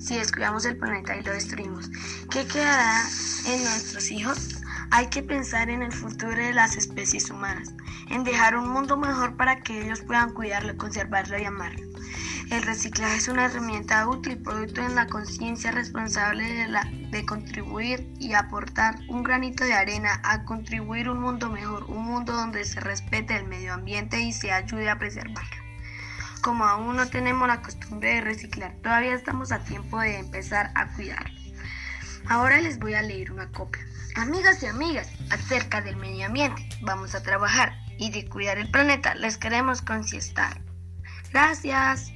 Si 0.00 0.16
descuidamos 0.16 0.64
el 0.64 0.78
planeta 0.78 1.14
y 1.16 1.22
lo 1.22 1.32
destruimos, 1.32 1.90
¿qué 2.30 2.46
quedará 2.46 3.02
en 3.46 3.62
nuestros 3.62 4.10
hijos? 4.10 4.62
Hay 4.90 5.08
que 5.08 5.22
pensar 5.22 5.68
en 5.68 5.82
el 5.82 5.92
futuro 5.92 6.34
de 6.34 6.54
las 6.54 6.76
especies 6.76 7.30
humanas, 7.30 7.74
en 8.10 8.24
dejar 8.24 8.56
un 8.56 8.70
mundo 8.70 8.96
mejor 8.96 9.36
para 9.36 9.60
que 9.60 9.82
ellos 9.82 10.00
puedan 10.00 10.32
cuidarlo, 10.32 10.76
conservarlo 10.78 11.38
y 11.38 11.44
amarlo. 11.44 11.93
El 12.50 12.62
reciclaje 12.62 13.16
es 13.16 13.28
una 13.28 13.46
herramienta 13.46 14.06
útil, 14.06 14.38
producto 14.38 14.82
en 14.82 14.94
la 14.94 15.06
conciencia 15.06 15.70
responsable 15.70 16.44
de, 16.44 16.68
la, 16.68 16.84
de 17.10 17.24
contribuir 17.24 18.08
y 18.20 18.34
aportar 18.34 18.96
un 19.08 19.22
granito 19.22 19.64
de 19.64 19.72
arena 19.72 20.20
a 20.22 20.44
contribuir 20.44 21.08
un 21.08 21.20
mundo 21.20 21.48
mejor, 21.48 21.84
un 21.84 22.04
mundo 22.04 22.32
donde 22.32 22.64
se 22.64 22.80
respete 22.80 23.36
el 23.36 23.46
medio 23.46 23.72
ambiente 23.72 24.20
y 24.20 24.32
se 24.32 24.52
ayude 24.52 24.90
a 24.90 24.98
preservarlo. 24.98 25.64
Como 26.42 26.64
aún 26.64 26.96
no 26.96 27.08
tenemos 27.08 27.48
la 27.48 27.62
costumbre 27.62 28.16
de 28.16 28.20
reciclar, 28.20 28.74
todavía 28.82 29.14
estamos 29.14 29.50
a 29.50 29.64
tiempo 29.64 29.98
de 29.98 30.18
empezar 30.18 30.70
a 30.74 30.88
cuidarlo. 30.88 31.40
Ahora 32.28 32.60
les 32.60 32.78
voy 32.78 32.94
a 32.94 33.02
leer 33.02 33.32
una 33.32 33.50
copia. 33.50 33.84
Amigas 34.16 34.62
y 34.62 34.66
amigas, 34.66 35.10
acerca 35.30 35.80
del 35.80 35.96
medio 35.96 36.26
ambiente, 36.26 36.68
vamos 36.82 37.14
a 37.14 37.22
trabajar 37.22 37.72
y 37.98 38.10
de 38.10 38.28
cuidar 38.28 38.58
el 38.58 38.70
planeta 38.70 39.14
les 39.14 39.38
queremos 39.38 39.82
conciestar. 39.82 40.60
Gracias. 41.32 42.12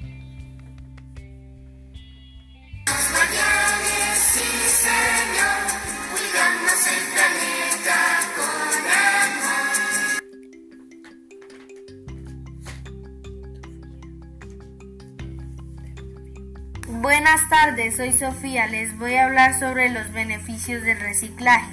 Buenas 17.00 17.48
tardes, 17.48 17.96
soy 17.96 18.12
Sofía. 18.12 18.66
Les 18.66 18.98
voy 18.98 19.14
a 19.14 19.26
hablar 19.26 19.58
sobre 19.58 19.88
los 19.90 20.12
beneficios 20.12 20.82
del 20.82 20.98
reciclaje. 20.98 21.72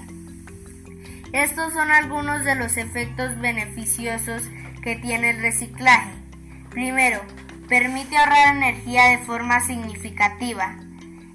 Estos 1.33 1.73
son 1.73 1.91
algunos 1.91 2.43
de 2.45 2.55
los 2.55 2.77
efectos 2.77 3.39
beneficiosos 3.39 4.43
que 4.83 4.95
tiene 4.95 5.31
el 5.31 5.41
reciclaje. 5.41 6.11
Primero, 6.69 7.21
permite 7.67 8.17
ahorrar 8.17 8.55
energía 8.55 9.05
de 9.05 9.17
forma 9.19 9.61
significativa. 9.61 10.84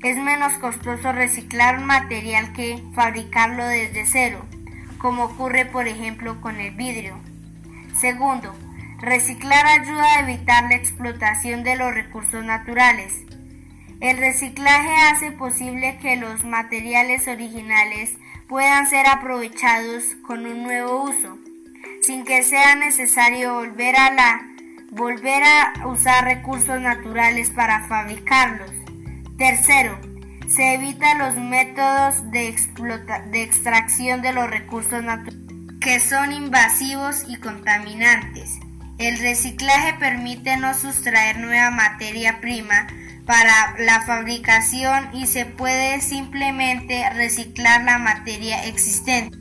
Es 0.03 0.17
menos 0.17 0.55
costoso 0.55 1.13
reciclar 1.13 1.81
material 1.81 2.55
que 2.55 2.83
fabricarlo 2.95 3.67
desde 3.67 4.07
cero, 4.07 4.47
como 4.97 5.25
ocurre 5.25 5.67
por 5.67 5.89
ejemplo 5.89 6.41
con 6.41 6.59
el 6.59 6.75
vidrio. 6.75 7.19
Segundo, 7.99 8.55
reciclar 8.99 9.67
ayuda 9.67 10.17
a 10.17 10.21
evitar 10.21 10.65
la 10.65 10.77
explotación 10.77 11.65
de 11.65 11.77
los 11.77 11.93
recursos 11.93 12.43
naturales. 12.43 13.13
El 14.01 14.17
reciclaje 14.17 14.95
hace 15.13 15.33
posible 15.33 15.99
que 16.01 16.17
los 16.17 16.45
materiales 16.45 17.29
originales 17.29 18.17
puedan 18.49 18.89
ser 18.89 19.07
aprovechados 19.07 20.03
con 20.27 20.47
un 20.47 20.63
nuevo 20.63 21.05
uso, 21.05 21.37
sin 22.01 22.25
que 22.25 22.43
sea 22.43 22.75
necesario 22.75 23.53
volver 23.53 23.97
a 23.97 24.11
la 24.13 24.47
volver 24.93 25.43
a 25.45 25.87
usar 25.87 26.25
recursos 26.25 26.81
naturales 26.81 27.51
para 27.51 27.87
fabricarlos. 27.87 28.80
Tercero, 29.41 29.99
se 30.51 30.75
evita 30.75 31.15
los 31.15 31.35
métodos 31.35 32.31
de, 32.31 32.55
de 33.31 33.43
extracción 33.43 34.21
de 34.21 34.35
los 34.35 34.51
recursos 34.51 35.03
naturales 35.03 35.41
que 35.81 35.99
son 35.99 36.31
invasivos 36.31 37.23
y 37.27 37.37
contaminantes. 37.37 38.59
El 38.99 39.19
reciclaje 39.19 39.95
permite 39.95 40.59
no 40.59 40.75
sustraer 40.75 41.39
nueva 41.39 41.71
materia 41.71 42.43
prima 42.43 42.87
para 43.25 43.77
la 43.79 44.03
fabricación 44.03 45.09
y 45.15 45.27
se 45.27 45.47
puede 45.47 46.03
simplemente 46.03 47.09
reciclar 47.09 47.85
la 47.85 47.97
materia 47.97 48.67
existente. 48.67 49.39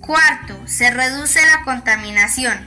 Cuarto, 0.00 0.66
se 0.66 0.90
reduce 0.90 1.38
la 1.40 1.62
contaminación, 1.62 2.58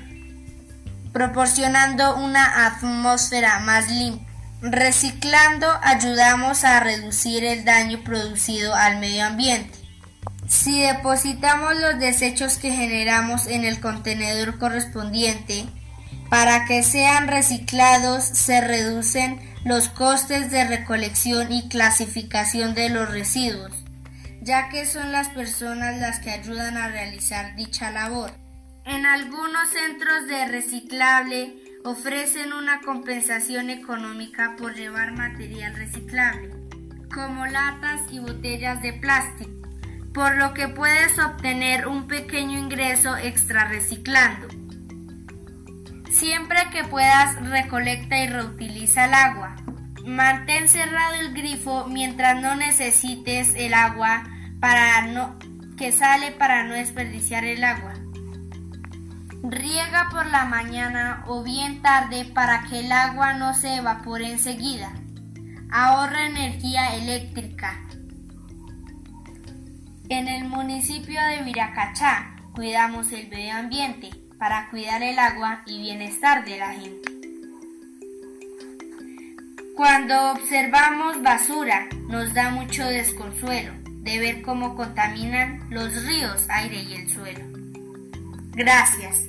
proporcionando 1.12 2.16
una 2.16 2.68
atmósfera 2.68 3.60
más 3.60 3.92
limpia. 3.92 4.27
Reciclando 4.62 5.68
ayudamos 5.84 6.64
a 6.64 6.80
reducir 6.80 7.44
el 7.44 7.64
daño 7.64 8.00
producido 8.04 8.74
al 8.74 9.00
medio 9.00 9.24
ambiente. 9.24 9.78
Si 10.48 10.82
depositamos 10.82 11.80
los 11.80 12.00
desechos 12.00 12.58
que 12.58 12.72
generamos 12.72 13.46
en 13.46 13.66
el 13.66 13.80
contenedor 13.80 14.58
correspondiente, 14.58 15.66
para 16.32 16.66
que 16.66 16.82
sean 16.82 17.28
reciclados 17.28 18.24
se 18.24 18.62
reducen 18.62 19.40
los 19.64 19.90
costes 19.90 20.50
de 20.50 20.66
recolección 20.66 21.52
y 21.52 21.70
clasificación 21.70 22.74
de 22.74 22.90
los 22.90 23.12
residuos, 23.12 23.74
ya 24.42 24.70
que 24.70 24.88
son 24.88 25.12
las 25.12 25.30
personas 25.30 25.98
las 26.00 26.20
que 26.20 26.32
ayudan 26.32 26.78
a 26.78 26.88
realizar 26.88 27.56
dicha 27.56 27.92
labor. 27.92 28.32
En 28.86 29.06
algunos 29.06 29.70
centros 29.70 30.28
de 30.28 30.48
reciclable 30.48 31.67
ofrecen 31.88 32.52
una 32.52 32.82
compensación 32.82 33.70
económica 33.70 34.56
por 34.58 34.76
llevar 34.76 35.14
material 35.14 35.74
reciclable, 35.74 36.52
como 37.14 37.46
latas 37.46 38.02
y 38.12 38.20
botellas 38.20 38.82
de 38.82 38.92
plástico, 38.92 39.70
por 40.14 40.36
lo 40.36 40.54
que 40.54 40.68
puedes 40.68 41.18
obtener 41.18 41.88
un 41.88 42.08
pequeño 42.08 42.60
ingreso 42.60 43.16
extra 43.16 43.70
reciclando. 43.70 44.50
Siempre 46.12 46.60
que 46.74 46.84
puedas, 46.84 47.42
recolecta 47.50 48.18
y 48.22 48.28
reutiliza 48.28 49.06
el 49.06 49.14
agua. 49.14 49.56
Mantén 50.06 50.68
cerrado 50.68 51.16
el 51.16 51.34
grifo 51.34 51.88
mientras 51.88 52.42
no 52.42 52.56
necesites 52.56 53.54
el 53.56 53.74
agua 53.74 54.24
para 54.60 55.08
no, 55.08 55.40
que 55.78 55.94
sale 55.94 56.32
para 56.32 56.66
no 56.66 56.74
desperdiciar 56.74 57.46
el 57.46 57.64
agua. 57.64 57.94
Riega 59.44 60.10
por 60.12 60.26
la 60.26 60.46
mañana 60.46 61.24
o 61.28 61.44
bien 61.44 61.82
tarde 61.82 62.26
para 62.26 62.64
que 62.64 62.80
el 62.80 62.92
agua 62.92 63.34
no 63.34 63.54
se 63.54 63.76
evapore 63.76 64.32
enseguida. 64.32 64.92
Ahorra 65.72 66.28
energía 66.28 66.96
eléctrica. 66.96 67.80
En 70.10 70.28
el 70.28 70.46
municipio 70.46 71.20
de 71.22 71.44
Viracachá 71.44 72.36
cuidamos 72.54 73.12
el 73.12 73.30
medio 73.30 73.56
ambiente 73.56 74.10
para 74.40 74.70
cuidar 74.70 75.04
el 75.04 75.20
agua 75.20 75.62
y 75.66 75.80
bienestar 75.80 76.44
de 76.44 76.58
la 76.58 76.74
gente. 76.74 77.12
Cuando 79.76 80.32
observamos 80.32 81.22
basura 81.22 81.88
nos 82.08 82.34
da 82.34 82.50
mucho 82.50 82.86
desconsuelo 82.86 83.74
de 84.02 84.18
ver 84.18 84.42
cómo 84.42 84.76
contaminan 84.76 85.68
los 85.70 86.06
ríos, 86.06 86.48
aire 86.50 86.82
y 86.82 86.94
el 86.96 87.10
suelo. 87.10 87.57
Gracias. 88.58 89.22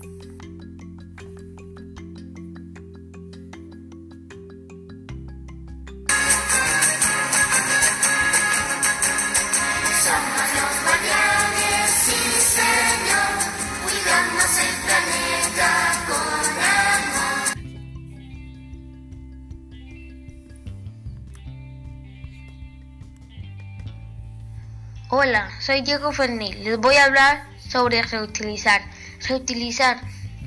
Hola, 25.10 25.50
soy 25.60 25.82
Diego 25.82 26.12
Fernil. 26.12 26.64
Les 26.64 26.78
voy 26.78 26.94
a 26.96 27.04
hablar 27.04 27.44
sobre 27.58 28.00
reutilizar. 28.02 28.80
Reutilizar. 29.26 30.00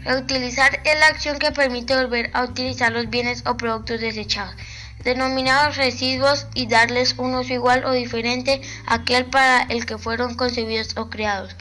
Reutilizar 0.03 0.81
es 0.84 0.99
la 0.99 1.07
acción 1.07 1.38
que 1.38 1.51
permite 1.51 1.95
volver 1.95 2.31
a 2.34 2.43
utilizar 2.43 2.91
los 2.91 3.10
bienes 3.10 3.43
o 3.45 3.57
productos 3.57 3.99
desechados, 3.99 4.55
denominados 5.03 5.77
residuos, 5.77 6.47
y 6.55 6.67
darles 6.67 7.15
un 7.17 7.36
uso 7.36 7.53
igual 7.53 7.86
o 7.86 7.91
diferente 7.91 8.62
a 8.88 8.95
aquel 8.95 9.25
para 9.25 9.63
el 9.63 9.86
que 9.86 9.97
fueron 9.97 10.36
concebidos 10.36 10.97
o 10.97 11.10
creados. 11.10 11.55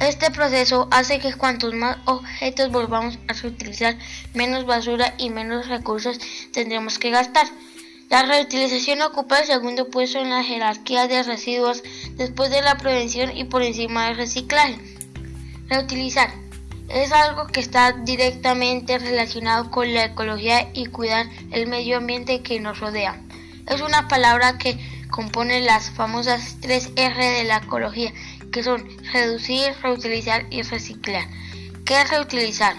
Este 0.00 0.30
proceso 0.30 0.88
hace 0.90 1.20
que 1.20 1.32
cuantos 1.32 1.72
más 1.72 1.96
objetos 2.04 2.70
volvamos 2.70 3.18
a 3.28 3.32
reutilizar, 3.32 3.96
menos 4.34 4.66
basura 4.66 5.14
y 5.16 5.30
menos 5.30 5.68
recursos 5.68 6.18
tendremos 6.52 6.98
que 6.98 7.10
gastar. 7.10 7.46
La 8.10 8.24
reutilización 8.24 9.00
ocupa 9.00 9.38
el 9.38 9.46
segundo 9.46 9.88
puesto 9.88 10.18
en 10.18 10.30
la 10.30 10.44
jerarquía 10.44 11.08
de 11.08 11.22
residuos 11.22 11.82
después 12.16 12.50
de 12.50 12.60
la 12.60 12.76
prevención 12.76 13.34
y 13.34 13.44
por 13.44 13.62
encima 13.62 14.08
del 14.08 14.18
reciclaje. 14.18 14.95
Reutilizar 15.68 16.30
es 16.88 17.10
algo 17.10 17.48
que 17.48 17.58
está 17.58 17.90
directamente 17.92 18.98
relacionado 18.98 19.70
con 19.72 19.92
la 19.92 20.04
ecología 20.04 20.68
y 20.72 20.86
cuidar 20.86 21.26
el 21.50 21.66
medio 21.66 21.96
ambiente 21.96 22.42
que 22.42 22.60
nos 22.60 22.78
rodea. 22.78 23.20
Es 23.66 23.80
una 23.80 24.06
palabra 24.06 24.58
que 24.58 24.78
compone 25.10 25.60
las 25.60 25.90
famosas 25.90 26.56
tres 26.60 26.90
R 26.94 27.30
de 27.30 27.44
la 27.44 27.56
ecología, 27.56 28.12
que 28.52 28.62
son 28.62 28.86
reducir, 29.12 29.74
reutilizar 29.82 30.46
y 30.50 30.62
reciclar. 30.62 31.26
¿Qué 31.84 32.00
es 32.00 32.10
reutilizar? 32.10 32.76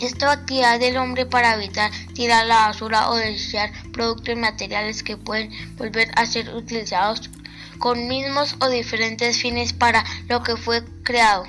Esta 0.00 0.32
actividad 0.32 0.80
del 0.80 0.96
hombre 0.96 1.26
para 1.26 1.54
evitar 1.54 1.92
tirar 2.14 2.46
la 2.46 2.66
basura 2.66 3.08
o 3.10 3.14
desear 3.14 3.70
productos 3.92 4.36
materiales 4.36 5.04
que 5.04 5.16
pueden 5.16 5.52
volver 5.76 6.10
a 6.16 6.26
ser 6.26 6.52
utilizados 6.52 7.30
con 7.78 8.08
mismos 8.08 8.56
o 8.60 8.68
diferentes 8.68 9.40
fines 9.40 9.72
para 9.72 10.04
lo 10.28 10.42
que 10.42 10.56
fue 10.56 10.82
creado. 11.04 11.44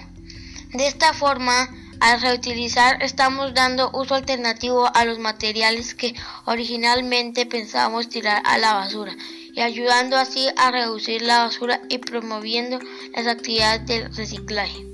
De 0.76 0.88
esta 0.88 1.14
forma, 1.14 1.70
al 2.02 2.20
reutilizar 2.20 3.02
estamos 3.02 3.54
dando 3.54 3.92
uso 3.94 4.14
alternativo 4.14 4.94
a 4.94 5.06
los 5.06 5.20
materiales 5.20 5.96
que 5.96 6.14
originalmente 6.44 7.46
pensábamos 7.46 8.10
tirar 8.10 8.42
a 8.46 8.58
la 8.58 8.74
basura 8.74 9.16
y 9.54 9.62
ayudando 9.62 10.18
así 10.18 10.50
a 10.58 10.72
reducir 10.72 11.22
la 11.22 11.44
basura 11.44 11.80
y 11.88 12.00
promoviendo 12.00 12.78
las 13.16 13.26
actividades 13.26 13.86
del 13.86 14.14
reciclaje. 14.14 14.86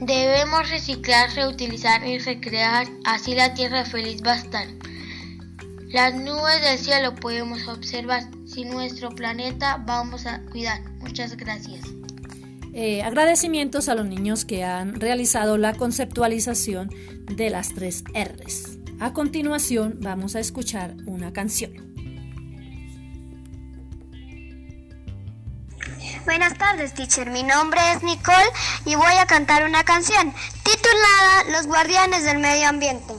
Debemos 0.00 0.68
reciclar, 0.68 1.34
reutilizar 1.34 2.06
y 2.06 2.18
recrear, 2.18 2.86
así 3.06 3.34
la 3.34 3.54
tierra 3.54 3.86
feliz 3.86 4.22
va 4.22 4.34
a 4.34 4.36
estar. 4.36 4.66
Las 5.88 6.14
nubes 6.14 6.60
del 6.60 6.78
cielo 6.78 7.14
podemos 7.14 7.66
observar, 7.68 8.24
si 8.46 8.66
nuestro 8.66 9.08
planeta 9.08 9.82
vamos 9.86 10.26
a 10.26 10.42
cuidar. 10.50 10.82
Muchas 11.00 11.38
gracias. 11.38 11.99
Eh, 12.72 13.02
agradecimientos 13.02 13.88
a 13.88 13.94
los 13.94 14.06
niños 14.06 14.44
que 14.44 14.62
han 14.64 15.00
realizado 15.00 15.58
la 15.58 15.74
conceptualización 15.74 16.90
de 17.26 17.50
las 17.50 17.70
tres 17.70 18.04
R's. 18.14 18.78
A 19.00 19.12
continuación 19.12 19.98
vamos 20.00 20.36
a 20.36 20.40
escuchar 20.40 20.94
una 21.06 21.32
canción. 21.32 21.72
Buenas 26.24 26.56
tardes, 26.58 26.94
teacher. 26.94 27.30
Mi 27.30 27.42
nombre 27.42 27.80
es 27.92 28.02
Nicole 28.04 28.36
y 28.84 28.94
voy 28.94 29.16
a 29.20 29.26
cantar 29.26 29.64
una 29.64 29.82
canción 29.82 30.32
titulada 30.62 31.44
Los 31.50 31.66
Guardianes 31.66 32.24
del 32.24 32.38
Medio 32.38 32.68
Ambiente. 32.68 33.14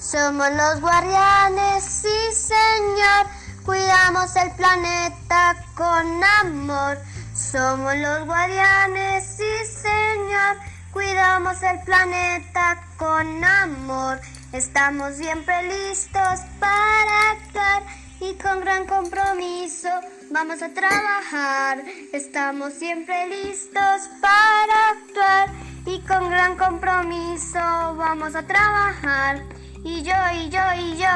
Somos 0.00 0.48
los 0.52 0.80
guardianes, 0.80 1.84
sí 1.84 2.08
señor, 2.32 3.26
cuidamos 3.64 4.34
el 4.36 4.50
planeta 4.52 5.64
con 5.74 6.24
amor. 6.40 6.98
Somos 7.40 7.96
los 7.96 8.26
guardianes, 8.26 9.24
sí 9.24 9.64
señor, 9.64 10.58
cuidamos 10.92 11.60
el 11.62 11.80
planeta 11.80 12.80
con 12.96 13.42
amor. 13.42 14.20
Estamos 14.52 15.16
siempre 15.16 15.62
listos 15.64 16.40
para 16.60 17.30
actuar 17.32 17.82
y 18.20 18.34
con 18.34 18.60
gran 18.60 18.86
compromiso 18.86 19.88
vamos 20.30 20.62
a 20.62 20.68
trabajar. 20.68 21.82
Estamos 22.12 22.74
siempre 22.74 23.26
listos 23.28 24.10
para 24.20 24.90
actuar 24.90 25.48
y 25.86 25.98
con 26.02 26.30
gran 26.30 26.56
compromiso 26.56 27.58
vamos 27.96 28.36
a 28.36 28.46
trabajar. 28.46 29.42
Y 29.82 30.02
yo, 30.02 30.14
y 30.34 30.50
yo, 30.50 30.60
y 30.76 30.98
yo, 30.98 31.08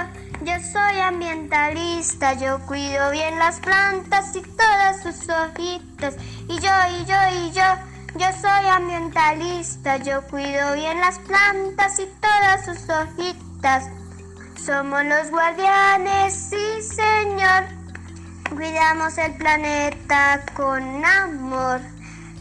yo 0.44 0.52
soy 0.60 1.00
ambientalista, 1.00 2.34
yo 2.34 2.58
cuido 2.66 3.10
bien 3.10 3.38
las 3.38 3.60
plantas 3.60 4.36
y 4.36 4.42
todas 4.42 5.02
sus 5.02 5.28
hojitas. 5.28 6.14
Y 6.48 6.58
yo, 6.60 6.70
y 6.90 7.04
yo, 7.06 7.16
y 7.32 7.52
yo, 7.52 7.62
yo 8.16 8.26
soy 8.40 8.66
ambientalista, 8.68 9.96
yo 9.98 10.22
cuido 10.24 10.74
bien 10.74 11.00
las 11.00 11.18
plantas 11.20 11.98
y 11.98 12.06
todas 12.20 12.64
sus 12.66 12.88
hojitas. 12.90 13.84
Somos 14.62 15.04
los 15.04 15.30
guardianes, 15.30 16.34
sí 16.34 16.82
señor. 16.82 17.64
Cuidamos 18.54 19.16
el 19.18 19.34
planeta 19.36 20.42
con 20.54 21.04
amor. 21.04 21.80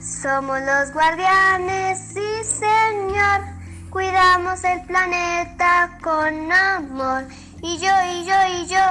Somos 0.02 0.60
los 0.62 0.92
guardianes, 0.92 2.00
sí 2.14 2.44
señor. 2.44 3.42
Cuidamos 3.90 4.64
el 4.64 4.82
planeta 4.82 5.98
con 6.02 6.52
amor. 6.52 7.26
Y 7.66 7.78
yo, 7.78 7.88
y 8.12 8.26
yo, 8.26 8.36
y 8.60 8.68
yo, 8.68 8.84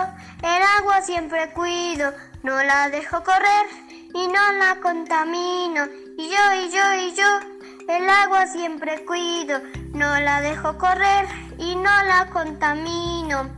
el 0.43 0.63
agua 0.79 1.03
siempre 1.03 1.53
cuido, 1.53 2.11
no 2.43 2.63
la 2.63 2.89
dejo 2.89 3.23
correr 3.23 3.67
y 4.15 4.27
no 4.29 4.53
la 4.59 4.81
contamino. 4.83 5.85
Y 6.17 6.31
yo, 6.31 6.55
y 6.55 6.71
yo, 6.71 6.95
y 6.95 7.15
yo, 7.15 7.41
el 7.87 8.09
agua 8.09 8.47
siempre 8.47 9.05
cuido, 9.05 9.61
no 9.93 10.19
la 10.21 10.41
dejo 10.41 10.79
correr 10.79 11.27
y 11.59 11.77
no 11.77 11.83
la 11.83 12.31
contamino. 12.33 13.51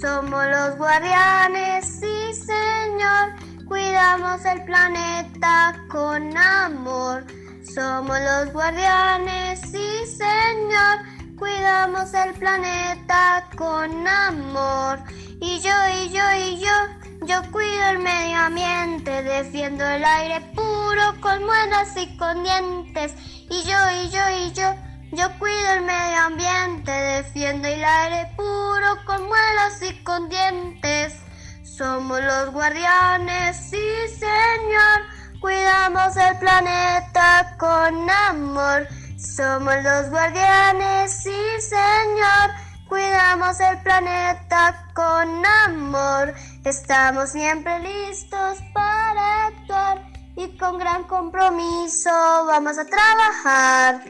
Somos 0.00 0.44
los 0.46 0.76
guardianes, 0.76 1.86
sí 1.86 2.34
señor, 2.34 3.36
cuidamos 3.64 4.44
el 4.44 4.64
planeta 4.64 5.80
con 5.88 6.36
amor. 6.36 7.24
Somos 7.62 8.18
los 8.18 8.52
guardianes, 8.52 9.60
sí 9.60 10.04
señor, 10.04 11.17
cuidamos 11.38 12.12
el 12.14 12.34
planeta 12.34 13.48
con 13.56 14.06
amor. 14.06 14.98
Y 15.40 15.60
yo, 15.60 15.72
y 16.02 16.10
yo, 16.10 16.22
y 16.34 16.58
yo, 16.58 17.26
yo 17.26 17.42
cuido 17.52 17.86
el 17.90 18.00
medio 18.00 18.38
ambiente, 18.38 19.22
defiendo 19.22 19.84
el 19.86 20.04
aire 20.04 20.40
puro 20.54 21.14
con 21.20 21.44
muelas 21.44 21.96
y 21.96 22.16
con 22.16 22.42
dientes. 22.42 23.14
Y 23.48 23.62
yo, 23.62 23.76
y 24.02 24.10
yo, 24.10 24.20
y 24.30 24.52
yo, 24.52 24.74
yo 25.12 25.38
cuido 25.38 25.72
el 25.74 25.82
medio 25.82 26.18
ambiente, 26.18 26.90
defiendo 26.90 27.68
el 27.68 27.84
aire 27.84 28.32
puro 28.36 29.04
con 29.06 29.22
muelas 29.26 29.82
y 29.82 30.02
con 30.02 30.28
dientes. 30.28 31.14
Somos 31.62 32.20
los 32.20 32.52
guardianes, 32.52 33.56
sí 33.56 33.86
señor, 34.18 35.40
cuidamos 35.40 36.16
el 36.16 36.36
planeta 36.38 37.54
con 37.58 38.10
amor. 38.10 38.88
Somos 39.18 39.74
los 39.82 40.10
guardianes, 40.10 41.10
sí 41.10 41.32
señor, 41.58 42.50
cuidamos 42.88 43.58
el 43.58 43.82
planeta 43.82 44.88
con 44.94 45.44
amor. 45.66 46.32
Estamos 46.64 47.30
siempre 47.30 47.80
listos 47.80 48.58
para 48.72 49.46
actuar 49.46 50.06
y 50.36 50.56
con 50.56 50.78
gran 50.78 51.02
compromiso 51.02 52.10
vamos 52.46 52.78
a 52.78 52.84
trabajar. 52.84 54.04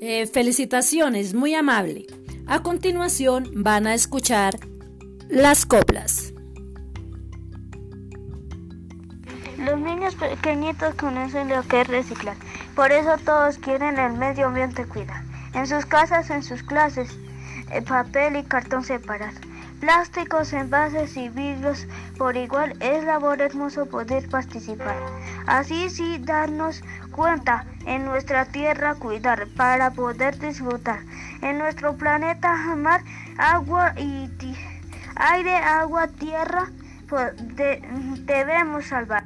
Eh, 0.00 0.26
felicitaciones, 0.28 1.34
muy 1.34 1.54
amable. 1.54 2.06
A 2.46 2.62
continuación 2.62 3.50
van 3.54 3.86
a 3.86 3.92
escuchar 3.92 4.58
las 5.28 5.66
coplas. 5.66 6.32
Los 9.58 9.78
niños 9.78 10.14
pequeñitos 10.16 10.94
conocen 10.96 11.48
lo 11.48 11.62
que 11.68 11.82
es 11.82 11.86
reciclar, 11.86 12.36
por 12.74 12.92
eso 12.92 13.18
todos 13.18 13.58
quieren 13.58 13.98
el 13.98 14.14
medio 14.14 14.46
ambiente 14.46 14.86
cuidar. 14.86 15.22
En 15.54 15.66
sus 15.66 15.84
casas, 15.84 16.30
en 16.30 16.42
sus 16.42 16.62
clases, 16.62 17.10
eh, 17.70 17.82
papel 17.82 18.36
y 18.36 18.44
cartón 18.44 18.84
separados. 18.84 19.34
Plásticos, 19.80 20.52
envases 20.52 21.16
y 21.16 21.28
vidrios 21.28 21.86
por 22.16 22.36
igual 22.36 22.76
es 22.80 23.02
labor 23.04 23.42
hermoso 23.42 23.86
poder 23.86 24.28
participar. 24.28 24.96
Así 25.46 25.90
sí 25.90 26.18
darnos 26.20 26.82
cuenta 27.10 27.66
en 27.84 28.04
nuestra 28.04 28.44
tierra 28.44 28.94
cuidar 28.94 29.48
para 29.56 29.90
poder 29.90 30.38
disfrutar. 30.38 31.00
En 31.42 31.58
nuestro 31.58 31.96
planeta 31.96 32.54
mar, 32.76 33.02
agua 33.38 33.92
y 33.98 34.30
aire, 35.16 35.56
agua, 35.56 36.06
tierra, 36.08 36.70
pues, 37.08 37.32
debemos 38.24 38.86
salvar. 38.86 39.24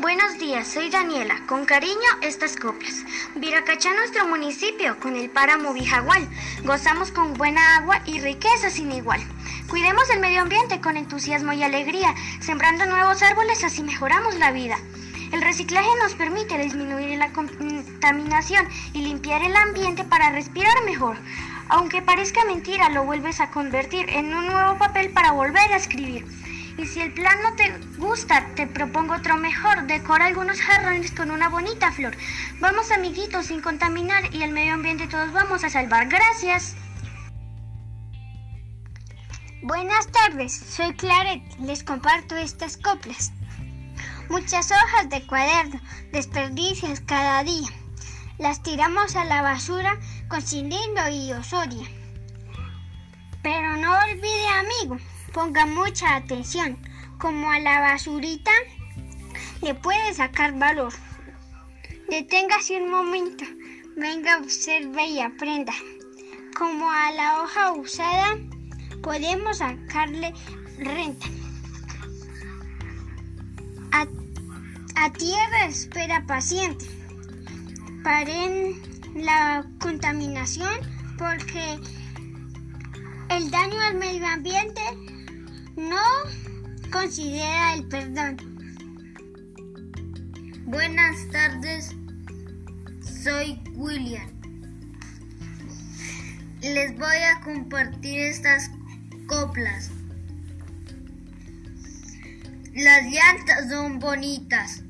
Buenos 0.00 0.38
días, 0.38 0.68
soy 0.68 0.90
Daniela. 0.90 1.44
Con 1.48 1.64
cariño, 1.64 1.96
estas 2.22 2.54
copias. 2.54 3.04
Viracachá, 3.34 3.92
nuestro 3.94 4.28
municipio, 4.28 4.96
con 5.00 5.16
el 5.16 5.28
páramo 5.28 5.74
Vijagual. 5.74 6.28
Gozamos 6.62 7.10
con 7.10 7.34
buena 7.34 7.78
agua 7.78 8.00
y 8.06 8.20
riqueza 8.20 8.70
sin 8.70 8.92
igual. 8.92 9.20
Cuidemos 9.68 10.08
el 10.10 10.20
medio 10.20 10.42
ambiente 10.42 10.80
con 10.80 10.96
entusiasmo 10.96 11.52
y 11.52 11.64
alegría, 11.64 12.14
sembrando 12.38 12.86
nuevos 12.86 13.24
árboles, 13.24 13.64
así 13.64 13.82
mejoramos 13.82 14.36
la 14.36 14.52
vida. 14.52 14.78
El 15.32 15.42
reciclaje 15.42 15.88
nos 16.00 16.14
permite 16.14 16.56
disminuir 16.58 17.18
la 17.18 17.32
contaminación 17.32 18.68
y 18.92 19.02
limpiar 19.02 19.42
el 19.42 19.56
ambiente 19.56 20.04
para 20.04 20.30
respirar 20.30 20.76
mejor. 20.84 21.16
Aunque 21.70 22.02
parezca 22.02 22.44
mentira, 22.44 22.88
lo 22.88 23.02
vuelves 23.02 23.40
a 23.40 23.50
convertir 23.50 24.08
en 24.10 24.32
un 24.32 24.46
nuevo 24.46 24.78
papel 24.78 25.10
para 25.10 25.32
volver 25.32 25.72
a 25.72 25.76
escribir. 25.76 26.24
Y 26.78 26.86
si 26.86 27.00
el 27.00 27.12
plan 27.12 27.36
no 27.42 27.56
te 27.56 27.76
gusta, 27.98 28.46
te 28.54 28.68
propongo 28.68 29.14
otro 29.14 29.36
mejor. 29.36 29.88
Decora 29.88 30.26
algunos 30.26 30.60
jarrones 30.60 31.10
con 31.10 31.32
una 31.32 31.48
bonita 31.48 31.90
flor. 31.90 32.16
Vamos 32.60 32.92
amiguitos 32.92 33.46
sin 33.46 33.60
contaminar 33.60 34.32
y 34.32 34.44
el 34.44 34.52
medio 34.52 34.74
ambiente 34.74 35.08
todos 35.08 35.32
vamos 35.32 35.64
a 35.64 35.70
salvar. 35.70 36.06
Gracias. 36.08 36.76
Buenas 39.60 40.06
tardes, 40.12 40.56
soy 40.56 40.94
Claret. 40.94 41.42
Les 41.58 41.82
comparto 41.82 42.36
estas 42.36 42.76
coplas. 42.76 43.32
Muchas 44.28 44.70
hojas 44.70 45.10
de 45.10 45.26
cuaderno, 45.26 45.80
desperdicias 46.12 47.00
cada 47.00 47.42
día. 47.42 47.68
Las 48.38 48.62
tiramos 48.62 49.16
a 49.16 49.24
la 49.24 49.42
basura 49.42 49.98
con 50.28 50.42
cilindro 50.42 51.08
y 51.10 51.32
osoria. 51.32 51.88
Pero 53.42 53.76
no 53.78 53.98
olvide, 53.98 54.48
amigo, 54.48 54.98
ponga 55.32 55.66
mucha 55.66 56.16
atención. 56.16 56.78
Como 57.18 57.50
a 57.50 57.58
la 57.58 57.80
basurita 57.80 58.52
le 59.62 59.74
puede 59.74 60.14
sacar 60.14 60.58
valor. 60.58 60.92
Deténgase 62.08 62.80
un 62.80 62.90
momento, 62.90 63.44
venga, 63.96 64.38
observe 64.38 65.06
y 65.06 65.20
aprenda. 65.20 65.72
Como 66.56 66.90
a 66.90 67.12
la 67.12 67.42
hoja 67.42 67.72
usada 67.72 68.38
podemos 69.02 69.58
sacarle 69.58 70.32
renta. 70.78 71.26
A, 73.92 74.06
a 74.96 75.12
tierra 75.12 75.66
espera 75.66 76.24
paciente. 76.26 76.86
Paren 78.02 78.80
la 79.14 79.66
contaminación 79.80 80.70
porque 81.18 81.78
el 83.30 83.50
daño 83.50 83.80
al 83.80 83.96
medio 83.96 84.26
ambiente 84.26 84.80
no 85.78 86.90
considera 86.90 87.74
el 87.74 87.86
perdón. 87.86 88.36
Buenas 90.64 91.16
tardes, 91.30 91.94
soy 93.22 93.60
William. 93.74 94.28
Les 96.62 96.98
voy 96.98 97.16
a 97.16 97.40
compartir 97.44 98.18
estas 98.18 98.70
coplas. 99.28 99.90
Las 102.74 103.04
llantas 103.04 103.70
son 103.70 104.00
bonitas 104.00 104.82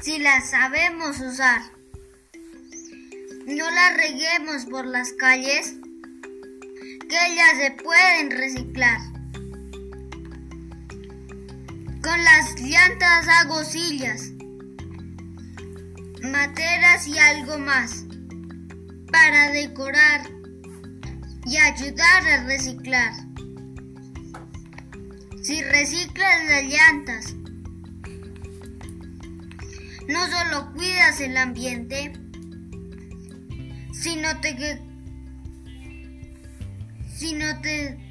si 0.00 0.18
las 0.18 0.50
sabemos 0.50 1.20
usar. 1.20 1.62
No 3.46 3.70
las 3.70 3.96
reguemos 3.96 4.64
por 4.66 4.86
las 4.86 5.12
calles, 5.12 5.76
que 7.08 7.26
ellas 7.32 7.56
se 7.58 7.70
pueden 7.70 8.32
reciclar. 8.32 9.15
Con 12.06 12.22
las 12.22 12.54
llantas 12.60 13.26
hago 13.26 13.64
sillas, 13.64 14.30
materas 16.22 17.08
y 17.08 17.18
algo 17.18 17.58
más 17.58 18.04
para 19.10 19.50
decorar 19.50 20.20
y 21.46 21.56
ayudar 21.56 22.28
a 22.28 22.44
reciclar. 22.44 23.12
Si 25.42 25.60
reciclas 25.64 26.44
las 26.48 26.64
llantas, 26.66 27.34
no 30.06 30.28
solo 30.28 30.72
cuidas 30.74 31.20
el 31.20 31.36
ambiente, 31.36 32.12
sino 33.92 34.40
te 34.40 34.80
sino 37.08 37.60
te 37.62 38.05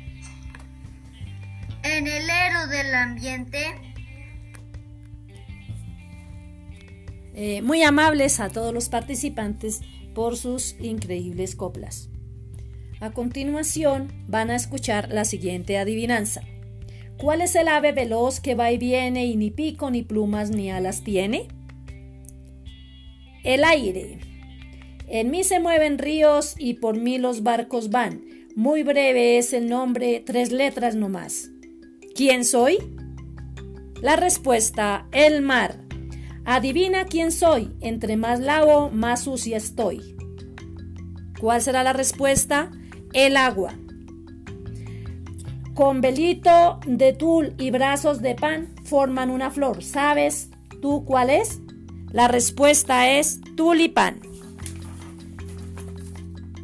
en 1.85 2.07
el 2.07 2.29
héroe 2.29 2.67
del 2.67 2.95
ambiente. 2.95 3.59
Eh, 7.35 7.61
muy 7.61 7.83
amables 7.83 8.39
a 8.39 8.49
todos 8.49 8.73
los 8.73 8.89
participantes 8.89 9.81
por 10.13 10.37
sus 10.37 10.75
increíbles 10.79 11.55
coplas. 11.55 12.09
A 13.01 13.11
continuación 13.11 14.11
van 14.27 14.49
a 14.49 14.55
escuchar 14.55 15.09
la 15.11 15.25
siguiente 15.25 15.77
adivinanza. 15.77 16.41
¿Cuál 17.17 17.41
es 17.41 17.55
el 17.55 17.67
ave 17.67 17.91
veloz 17.91 18.39
que 18.39 18.55
va 18.55 18.71
y 18.71 18.77
viene 18.77 19.25
y 19.25 19.35
ni 19.35 19.51
pico 19.51 19.91
ni 19.91 20.01
plumas 20.01 20.49
ni 20.49 20.71
alas 20.71 21.03
tiene? 21.03 21.47
El 23.43 23.63
aire. 23.63 24.19
En 25.07 25.29
mí 25.29 25.43
se 25.43 25.59
mueven 25.59 25.99
ríos 25.99 26.55
y 26.57 26.75
por 26.75 26.97
mí 26.97 27.19
los 27.19 27.43
barcos 27.43 27.89
van. 27.89 28.23
Muy 28.55 28.83
breve 28.83 29.37
es 29.37 29.53
el 29.53 29.69
nombre, 29.69 30.23
tres 30.25 30.51
letras 30.51 30.95
no 30.95 31.09
más. 31.09 31.51
¿Quién 32.15 32.45
soy? 32.45 32.77
La 34.01 34.15
respuesta, 34.15 35.05
el 35.11 35.41
mar. 35.41 35.81
Adivina 36.45 37.03
quién 37.03 37.29
soy, 37.29 37.75
entre 37.81 38.15
más 38.15 38.39
lavo, 38.39 38.89
más 38.89 39.25
sucia 39.25 39.57
estoy. 39.57 40.15
¿Cuál 41.41 41.61
será 41.61 41.83
la 41.83 41.91
respuesta? 41.91 42.71
El 43.11 43.35
agua. 43.35 43.73
Con 45.73 45.99
velito 45.99 46.79
de 46.87 47.11
tul 47.11 47.53
y 47.57 47.69
brazos 47.71 48.21
de 48.21 48.33
pan 48.33 48.73
forman 48.85 49.29
una 49.29 49.51
flor. 49.51 49.83
¿Sabes 49.83 50.51
tú 50.81 51.03
cuál 51.03 51.29
es? 51.29 51.59
La 52.13 52.29
respuesta 52.29 53.11
es 53.11 53.41
tulipán. 53.57 54.21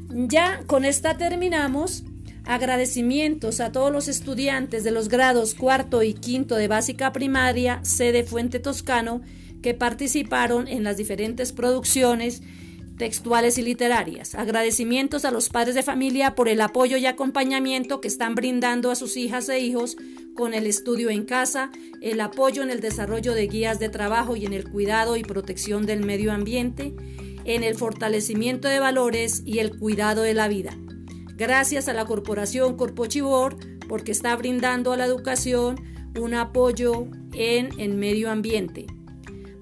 Ya 0.09 0.63
con 0.65 0.85
esta 0.85 1.17
terminamos. 1.17 2.05
Agradecimientos 2.45 3.60
a 3.60 3.71
todos 3.71 3.91
los 3.91 4.08
estudiantes 4.08 4.84
de 4.84 4.91
los 4.91 5.10
grados 5.10 5.54
cuarto 5.54 6.04
y 6.04 6.13
quinto 6.13 6.56
de 6.56 6.67
básica 6.67 7.13
primaria, 7.13 7.80
sede 7.84 8.23
Fuente 8.23 8.60
Toscano, 8.60 9.21
que 9.62 9.73
participaron 9.73 10.67
en 10.67 10.84
las 10.84 10.97
diferentes 10.97 11.51
producciones 11.51 12.41
textuales 12.97 13.58
y 13.58 13.63
literarias. 13.63 14.36
Agradecimientos 14.36 15.25
a 15.25 15.32
los 15.32 15.49
padres 15.49 15.75
de 15.75 15.84
familia 15.84 16.36
por 16.36 16.47
el 16.47 16.62
apoyo 16.62 16.97
y 16.97 17.06
acompañamiento 17.06 18.01
que 18.01 18.08
están 18.08 18.36
brindando 18.36 18.91
a 18.91 18.95
sus 18.95 19.17
hijas 19.17 19.49
e 19.49 19.60
hijos 19.60 19.97
con 20.36 20.54
el 20.54 20.65
estudio 20.67 21.10
en 21.10 21.25
casa, 21.25 21.71
el 22.01 22.21
apoyo 22.21 22.63
en 22.63 22.69
el 22.69 22.80
desarrollo 22.80 23.34
de 23.34 23.47
guías 23.47 23.80
de 23.80 23.89
trabajo 23.89 24.36
y 24.36 24.45
en 24.45 24.54
el 24.54 24.69
cuidado 24.69 25.15
y 25.17 25.23
protección 25.23 25.86
del 25.86 26.06
medio 26.06 26.32
ambiente, 26.32 26.93
en 27.43 27.63
el 27.63 27.75
fortalecimiento 27.75 28.67
de 28.67 28.80
valores 28.80 29.41
y 29.45 29.60
el 29.60 29.77
cuidado 29.77 30.21
de 30.21 30.34
la 30.34 30.47
vida. 30.47 30.77
Gracias 31.41 31.88
a 31.88 31.93
la 31.93 32.06
Corporación 32.06 32.77
Corpochibor 32.77 33.58
porque 33.89 34.12
está 34.12 34.36
brindando 34.36 34.93
a 34.93 34.97
la 34.97 35.08
educación 35.08 35.82
un 36.19 36.36
apoyo 36.36 37.08
en 37.34 37.80
el 37.80 37.95
medio 37.95 38.30
ambiente. 38.30 38.86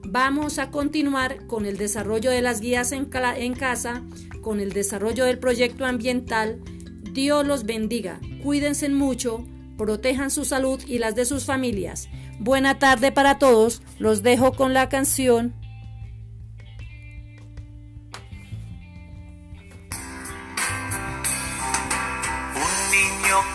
Vamos 0.03 0.59
a 0.59 0.71
continuar 0.71 1.47
con 1.47 1.65
el 1.65 1.77
desarrollo 1.77 2.31
de 2.31 2.41
las 2.41 2.59
guías 2.59 2.91
en, 2.91 3.09
en, 3.13 3.53
casa, 3.53 4.03
con 4.41 4.59
el 4.59 4.73
desarrollo 4.73 5.23
del 5.23 5.39
proyecto 5.39 5.85
ambiental. 5.85 6.59
Dios 7.13 7.47
los 7.47 7.63
bendiga, 7.63 8.19
cuídense 8.43 8.89
mucho, 8.89 9.45
protejan 9.77 10.31
su 10.31 10.43
salud 10.43 10.81
y 10.85 10.97
las 10.97 11.15
de 11.15 11.23
sus 11.23 11.45
familias. 11.45 12.09
Buena 12.39 12.77
tarde 12.77 13.13
para 13.13 13.39
todos, 13.39 13.81
los 13.99 14.21
dejo 14.21 14.51
con 14.51 14.73
la 14.73 14.89
canción. 14.89 15.53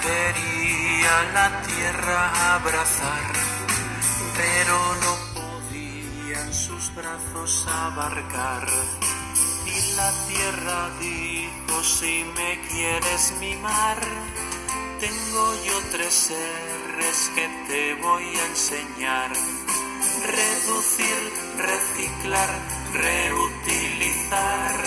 Quería 0.05 1.15
la 1.33 1.63
tierra 1.63 2.55
abrazar, 2.55 3.33
pero 4.37 4.77
no 5.03 5.35
sus 6.55 6.95
brazos 6.95 7.67
abarcar. 7.69 8.67
Y 9.67 9.97
la 9.97 10.11
tierra 10.29 10.91
dijo, 11.01 11.83
si 11.83 12.25
me 12.37 12.61
quieres 12.69 13.33
mimar, 13.41 13.99
tengo 15.01 15.55
yo 15.67 15.81
tres 15.91 16.33
R's 16.97 17.31
que 17.35 17.49
te 17.69 17.95
voy 17.95 18.25
a 18.25 18.47
enseñar. 18.47 19.33
Reducir, 20.27 21.33
reciclar, 21.59 22.51
reutilizar. 22.93 24.79